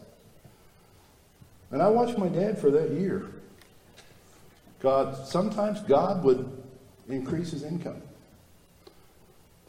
And 1.70 1.84
I 1.84 1.88
watched 1.88 2.18
my 2.18 2.30
dad 2.30 2.58
for 2.58 2.72
that 2.72 2.90
year. 2.90 3.30
God, 4.80 5.28
sometimes 5.28 5.82
God 5.82 6.24
would 6.24 6.52
increase 7.08 7.52
his 7.52 7.62
income. 7.62 8.02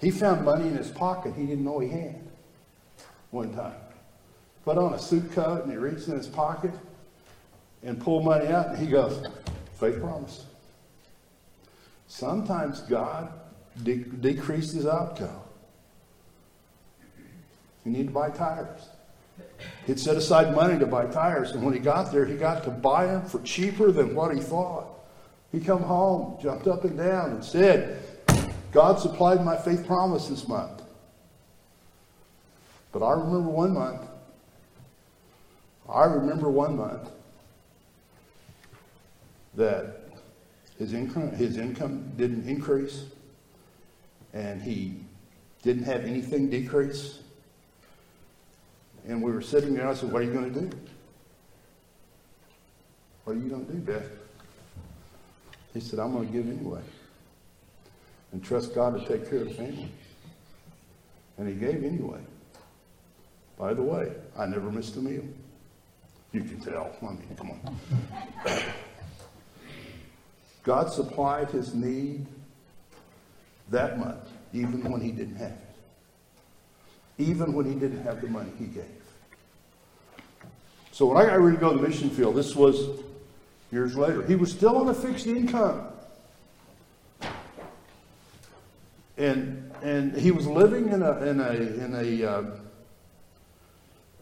He 0.01 0.11
found 0.11 0.47
money 0.47 0.67
in 0.67 0.77
his 0.77 0.91
pocket 0.91 1.35
he 1.35 1.45
didn't 1.45 1.65
know 1.65 1.79
he 1.79 1.91
had 1.91 2.23
one 3.33 3.53
time. 3.53 3.75
Put 4.65 4.79
on 4.79 4.95
a 4.95 4.99
suit 4.99 5.31
coat 5.33 5.65
and 5.65 5.71
he 5.71 5.77
reached 5.77 6.09
in 6.09 6.17
his 6.17 6.27
pocket 6.27 6.73
and 7.83 8.01
pulled 8.01 8.25
money 8.25 8.47
out 8.47 8.69
and 8.69 8.79
he 8.79 8.87
goes, 8.87 9.23
faith 9.79 10.01
promise. 10.01 10.45
Sometimes 12.09 12.81
God 12.81 13.33
de- 13.83 14.05
decreased 14.05 14.75
his 14.75 14.87
outcome. 14.87 15.41
You 17.85 17.93
need 17.93 18.09
to 18.09 18.13
buy 18.13 18.31
tires. 18.31 18.89
He'd 19.87 20.01
set 20.01 20.17
aside 20.17 20.55
money 20.55 20.79
to 20.79 20.87
buy 20.87 21.07
tires, 21.07 21.53
and 21.53 21.63
when 21.65 21.75
he 21.75 21.81
got 21.81 22.13
there, 22.13 22.27
he 22.27 22.37
got 22.37 22.65
to 22.65 22.71
buy 22.71 23.07
them 23.07 23.25
for 23.25 23.41
cheaper 23.43 23.93
than 23.93 24.15
what 24.15 24.35
he 24.35 24.41
thought. 24.41 24.87
He 25.53 25.61
come 25.61 25.83
home, 25.83 26.39
jumped 26.43 26.67
up 26.67 26.85
and 26.85 26.99
down, 26.99 27.31
and 27.31 27.45
said, 27.45 28.03
God 28.73 28.99
supplied 29.01 29.45
my 29.45 29.57
faith 29.57 29.87
promise 29.87 30.29
this 30.29 30.47
month. 30.47 30.83
But 32.93 33.03
I 33.03 33.13
remember 33.13 33.49
one 33.49 33.73
month. 33.73 34.03
I 35.89 36.05
remember 36.05 36.51
one 36.51 36.77
month 36.77 37.09
that 39.59 40.09
his 40.79 40.95
income, 40.95 41.33
his 41.33 41.59
income 41.59 42.11
didn't 42.17 42.49
increase 42.49 43.05
and 44.33 44.63
he 44.63 44.95
didn't 45.63 45.83
have 45.83 46.05
anything 46.05 46.49
decrease. 46.49 47.19
And 49.07 49.23
we 49.23 49.33
were 49.33 49.43
sitting 49.43 49.75
there, 49.75 49.89
I 49.89 49.95
said, 49.95 50.13
What 50.13 50.23
are 50.23 50.25
you 50.25 50.33
going 50.33 50.53
to 50.55 50.61
do? 50.61 50.71
What 53.25 53.37
are 53.37 53.41
you 53.41 53.49
going 53.49 53.67
to 53.67 53.73
do, 53.73 53.79
Beth? 53.79 54.09
He 55.75 55.81
said, 55.81 55.99
I'm 55.99 56.13
going 56.13 56.27
to 56.27 56.33
give 56.33 56.49
anyway 56.49 56.81
and 58.33 58.43
trust 58.43 58.75
God 58.75 58.99
to 58.99 59.07
take 59.07 59.29
care 59.29 59.41
of 59.41 59.49
the 59.49 59.55
family. 59.55 59.91
And 61.37 61.49
he 61.49 61.55
gave 61.55 61.85
anyway. 61.85 62.21
By 63.59 63.75
the 63.75 63.83
way, 63.83 64.13
I 64.39 64.47
never 64.47 64.71
missed 64.71 64.97
a 64.97 65.01
meal. 65.01 65.25
You 66.33 66.43
can 66.43 66.61
tell. 66.61 66.95
I 67.03 67.05
mean, 67.05 67.37
come 67.37 67.51
on. 67.51 68.65
God 70.69 70.93
supplied 70.93 71.49
his 71.49 71.75
need 71.75 72.27
that 73.71 73.99
month, 73.99 74.29
even 74.53 74.85
when 74.93 75.01
he 75.01 75.11
didn't 75.11 75.37
have 75.37 75.53
it. 75.53 75.77
Even 77.17 77.55
when 77.55 77.65
he 77.65 77.75
didn't 77.75 78.03
have 78.03 78.21
the 78.21 78.27
money 78.27 78.51
he 78.59 78.67
gave. 78.67 78.85
So 80.93 81.07
when 81.07 81.17
I 81.17 81.25
got 81.25 81.41
ready 81.41 81.57
to 81.57 81.61
go 81.61 81.73
to 81.73 81.81
the 81.81 81.89
mission 81.89 82.11
field, 82.11 82.37
this 82.37 82.55
was 82.55 83.01
years 83.73 83.97
later, 83.97 84.27
he 84.27 84.35
was 84.35 84.53
still 84.53 84.77
on 84.77 84.89
a 84.89 84.95
fixed 84.95 85.27
income. 85.27 85.87
and 89.17 89.73
and 89.83 90.15
he 90.15 90.33
was 90.33 90.47
living 90.47 90.91
in 90.91 91.03
a 91.03 91.13
in 91.23 91.41
a 91.41 91.51
in 91.51 91.95
a 91.95 92.31
uh, 92.31 92.43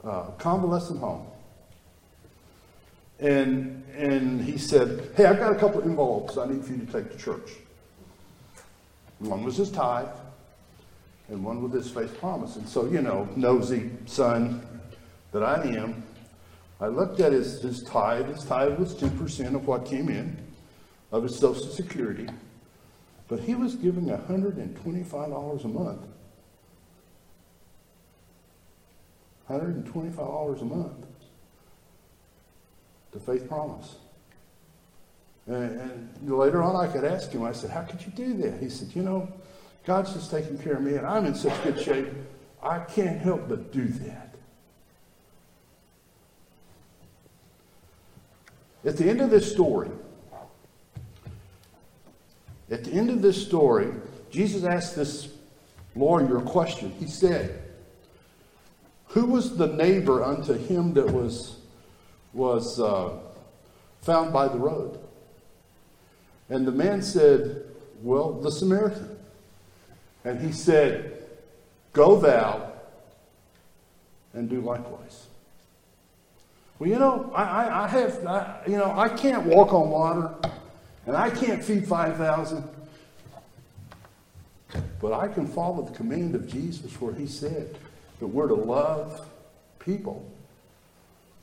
uh, 0.05 0.31
convalescent 0.39 1.01
home. 1.01 1.27
And 3.19 3.85
and 3.97 4.43
he 4.43 4.59
said, 4.59 5.11
"Hey, 5.17 5.25
I've 5.25 5.39
got 5.39 5.53
a 5.53 5.59
couple 5.59 5.81
of 5.81 5.87
envelopes 5.87 6.37
I 6.37 6.47
need 6.47 6.65
for 6.65 6.73
you 6.73 6.85
to 6.85 6.93
take 6.93 7.11
to 7.11 7.17
church. 7.17 7.53
One 9.21 9.43
was 9.43 9.57
his 9.57 9.71
tithe, 9.71 10.09
and 11.29 11.43
one 11.43 11.63
with 11.63 11.73
his 11.73 11.91
faith 11.91 12.19
promise. 12.19 12.57
And 12.57 12.69
so, 12.69 12.87
you 12.87 13.01
know, 13.01 13.27
nosy 13.35 13.91
son 14.05 14.67
that 15.33 15.43
I 15.43 15.63
am, 15.63 16.03
I 16.79 16.89
looked 16.89 17.21
at 17.21 17.33
his 17.33 17.63
his 17.63 17.83
tithe. 17.83 18.27
His 18.27 18.45
tithe 18.45 18.79
was 18.79 18.95
two 18.95 19.11
percent 19.11 19.57
of 19.57 19.67
what 19.67 19.87
came 19.87 20.11
in 20.11 20.37
of 21.11 21.23
his 21.23 21.39
Social 21.39 21.67
Security." 21.67 22.29
But 23.29 23.41
he 23.41 23.57
was 23.57 23.75
giving 23.75 24.05
$125 24.05 25.65
a 25.65 25.69
month. 25.69 26.07
$125 29.51 30.61
a 30.61 30.65
month 30.65 31.06
to 33.17 33.25
Faith 33.25 33.49
Promise. 33.49 33.97
And, 35.47 35.81
and 35.81 36.33
later 36.39 36.63
on, 36.63 36.77
I 36.77 36.91
could 36.91 37.05
ask 37.05 37.31
him, 37.31 37.43
I 37.43 37.53
said, 37.53 37.71
How 37.71 37.83
could 37.83 38.05
you 38.05 38.13
do 38.13 38.35
that? 38.43 38.61
He 38.61 38.69
said, 38.69 38.95
You 38.95 39.03
know, 39.03 39.33
God's 39.85 40.13
just 40.13 40.31
taking 40.31 40.59
care 40.59 40.75
of 40.75 40.83
me, 40.83 40.97
and 40.97 41.07
I'm 41.07 41.25
in 41.25 41.35
such 41.35 41.63
good 41.63 41.81
shape, 41.81 42.09
I 42.63 42.81
can't 42.81 43.19
help 43.19 43.49
but 43.49 43.73
do 43.73 43.87
that. 43.87 44.35
At 48.85 48.97
the 48.97 49.09
end 49.09 49.21
of 49.21 49.31
this 49.31 49.51
story, 49.51 49.91
at 52.71 52.85
the 52.85 52.93
end 52.93 53.11
of 53.11 53.23
this 53.23 53.41
story, 53.47 53.93
Jesus 54.31 54.65
asked 54.65 54.97
this 54.97 55.29
lawyer 55.95 56.39
a 56.39 56.43
question. 56.43 56.93
He 56.99 57.07
said, 57.07 57.63
Who 59.09 59.27
was 59.27 59.57
the 59.57 59.69
neighbor 59.69 60.23
unto 60.23 60.55
him 60.55 60.95
that 60.95 61.11
was, 61.11 61.56
was 62.37 62.79
uh, 62.79 63.11
found 64.03 64.33
by 64.33 64.47
the 64.49 64.59
road? 64.59 64.99
And 66.49 66.67
the 66.67 66.73
man 66.73 67.03
said, 67.03 67.65
Well, 68.03 68.35
the 68.35 68.53
Samaritan. 68.53 69.17
And 70.25 70.41
he 70.41 70.53
said, 70.53 71.23
Go 71.93 72.21
thou 72.21 72.73
and 74.35 74.49
do 74.49 74.61
likewise. 74.61 75.27
Well, 76.79 76.91
you 76.91 76.99
know, 76.99 77.33
I, 77.35 77.43
I, 77.43 77.85
I 77.85 77.89
have, 77.89 78.27
I, 78.27 78.61
you 78.67 78.77
know, 78.77 78.93
I 78.97 79.09
can't 79.09 79.47
walk 79.47 79.73
on 79.73 79.89
water. 79.89 80.35
And 81.07 81.17
I 81.17 81.31
can't 81.31 81.63
feed 81.65 81.87
5,000. 81.87 82.65
But 85.01 85.13
I 85.13 85.29
can 85.29 85.47
follow 85.47 85.83
the 85.83 85.95
command 85.95 86.35
of 86.35 86.47
Jesus 86.49 87.01
where 87.01 87.15
he 87.15 87.27
said 87.27 87.79
that 88.19 88.27
we're 88.27 88.49
to 88.49 88.55
love 88.55 89.27
people 89.79 90.29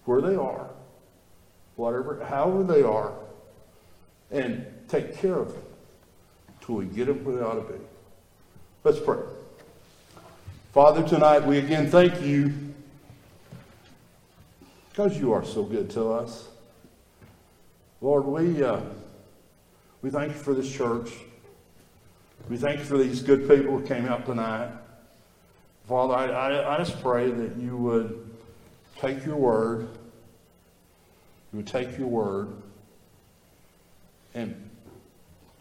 where 0.05 0.21
they 0.21 0.35
are, 0.35 0.69
whatever, 1.75 2.23
however 2.25 2.63
they 2.63 2.81
are, 2.83 3.13
and 4.31 4.65
take 4.87 5.17
care 5.17 5.37
of 5.37 5.53
them 5.53 5.63
till 6.61 6.75
we 6.75 6.85
get 6.85 7.07
them 7.07 7.23
where 7.23 7.35
they 7.35 7.41
ought 7.41 7.55
to 7.55 7.73
be. 7.73 7.79
Let's 8.83 8.99
pray. 8.99 9.19
Father, 10.73 11.07
tonight 11.07 11.45
we 11.45 11.59
again 11.59 11.89
thank 11.89 12.21
you 12.21 12.53
because 14.89 15.17
you 15.17 15.33
are 15.33 15.43
so 15.43 15.63
good 15.63 15.89
to 15.91 16.11
us. 16.11 16.49
Lord, 18.01 18.25
we, 18.25 18.61
uh, 18.63 18.81
we 20.01 20.09
thank 20.09 20.33
you 20.33 20.39
for 20.39 20.53
this 20.53 20.71
church. 20.71 21.09
We 22.49 22.57
thank 22.57 22.79
you 22.79 22.85
for 22.85 22.97
these 22.97 23.21
good 23.21 23.47
people 23.47 23.77
who 23.77 23.85
came 23.85 24.05
out 24.05 24.25
tonight. 24.25 24.69
Father, 25.87 26.13
I, 26.13 26.25
I, 26.25 26.75
I 26.75 26.77
just 26.77 27.01
pray 27.01 27.31
that 27.31 27.55
you 27.55 27.77
would 27.77 28.29
take 28.99 29.25
your 29.25 29.37
word, 29.37 29.87
you 31.53 31.57
would 31.57 31.67
take 31.67 31.97
your 31.99 32.07
word 32.07 32.51
and 34.33 34.69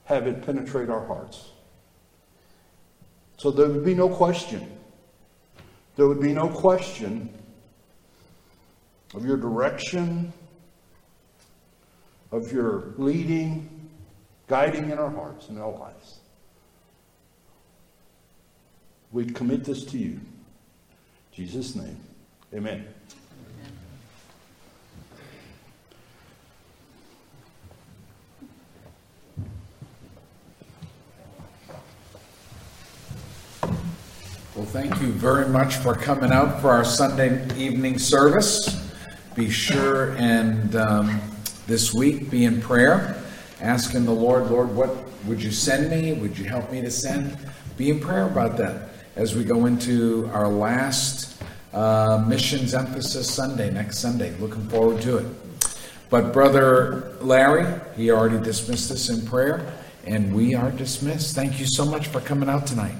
have 0.07 0.27
it 0.27 0.45
penetrate 0.45 0.89
our 0.89 1.05
hearts. 1.05 1.51
So 3.37 3.51
there 3.51 3.69
would 3.69 3.85
be 3.85 3.95
no 3.95 4.09
question. 4.09 4.79
There 5.97 6.09
would 6.09 6.21
be 6.21 6.33
no 6.33 6.49
question 6.49 7.29
of 9.15 9.27
your 9.27 9.37
direction, 9.37 10.33
of 12.31 12.51
your 12.51 12.95
leading, 12.97 13.91
guiding 14.49 14.91
in 14.91 14.99
our 14.99 15.11
hearts 15.11 15.49
and 15.49 15.59
our 15.59 15.73
lives. 15.73 16.21
We 19.13 19.27
commit 19.27 19.65
this 19.65 19.85
to 19.87 19.99
you. 19.99 20.13
In 20.13 20.21
Jesus' 21.35 21.75
name. 21.75 22.01
Amen. 22.55 22.92
Thank 34.73 35.03
you 35.03 35.09
very 35.09 35.47
much 35.51 35.75
for 35.75 35.95
coming 35.95 36.33
out 36.33 36.59
for 36.63 36.71
our 36.71 36.83
Sunday 36.83 37.47
evening 37.59 37.99
service. 37.99 38.91
Be 39.35 39.51
sure 39.51 40.13
and 40.17 40.75
um, 40.77 41.21
this 41.67 41.93
week 41.93 42.31
be 42.31 42.47
in 42.47 42.59
prayer, 42.59 43.23
asking 43.61 44.07
the 44.07 44.13
Lord, 44.13 44.51
Lord, 44.51 44.75
what 44.75 44.97
would 45.27 45.43
you 45.43 45.51
send 45.51 45.91
me? 45.91 46.15
Would 46.15 46.39
you 46.39 46.47
help 46.47 46.73
me 46.73 46.81
to 46.81 46.91
send? 46.91 47.37
Be 47.77 47.91
in 47.91 48.01
prayer 48.01 48.25
about 48.25 48.57
that 48.57 48.89
as 49.15 49.35
we 49.35 49.45
go 49.45 49.67
into 49.67 50.31
our 50.33 50.49
last 50.49 51.43
uh, 51.75 52.25
missions 52.27 52.73
emphasis 52.73 53.31
Sunday, 53.31 53.71
next 53.71 53.99
Sunday. 53.99 54.35
Looking 54.39 54.67
forward 54.71 55.03
to 55.03 55.19
it. 55.19 55.27
But 56.09 56.33
Brother 56.33 57.15
Larry, 57.21 57.79
he 57.95 58.11
already 58.11 58.43
dismissed 58.43 58.91
us 58.91 59.11
in 59.11 59.27
prayer, 59.27 59.71
and 60.07 60.35
we 60.35 60.55
are 60.55 60.71
dismissed. 60.71 61.35
Thank 61.35 61.61
you 61.61 61.67
so 61.67 61.85
much 61.85 62.09
for 62.09 62.21
coming 62.21 62.49
out 62.49 62.67
tonight. 62.67 62.97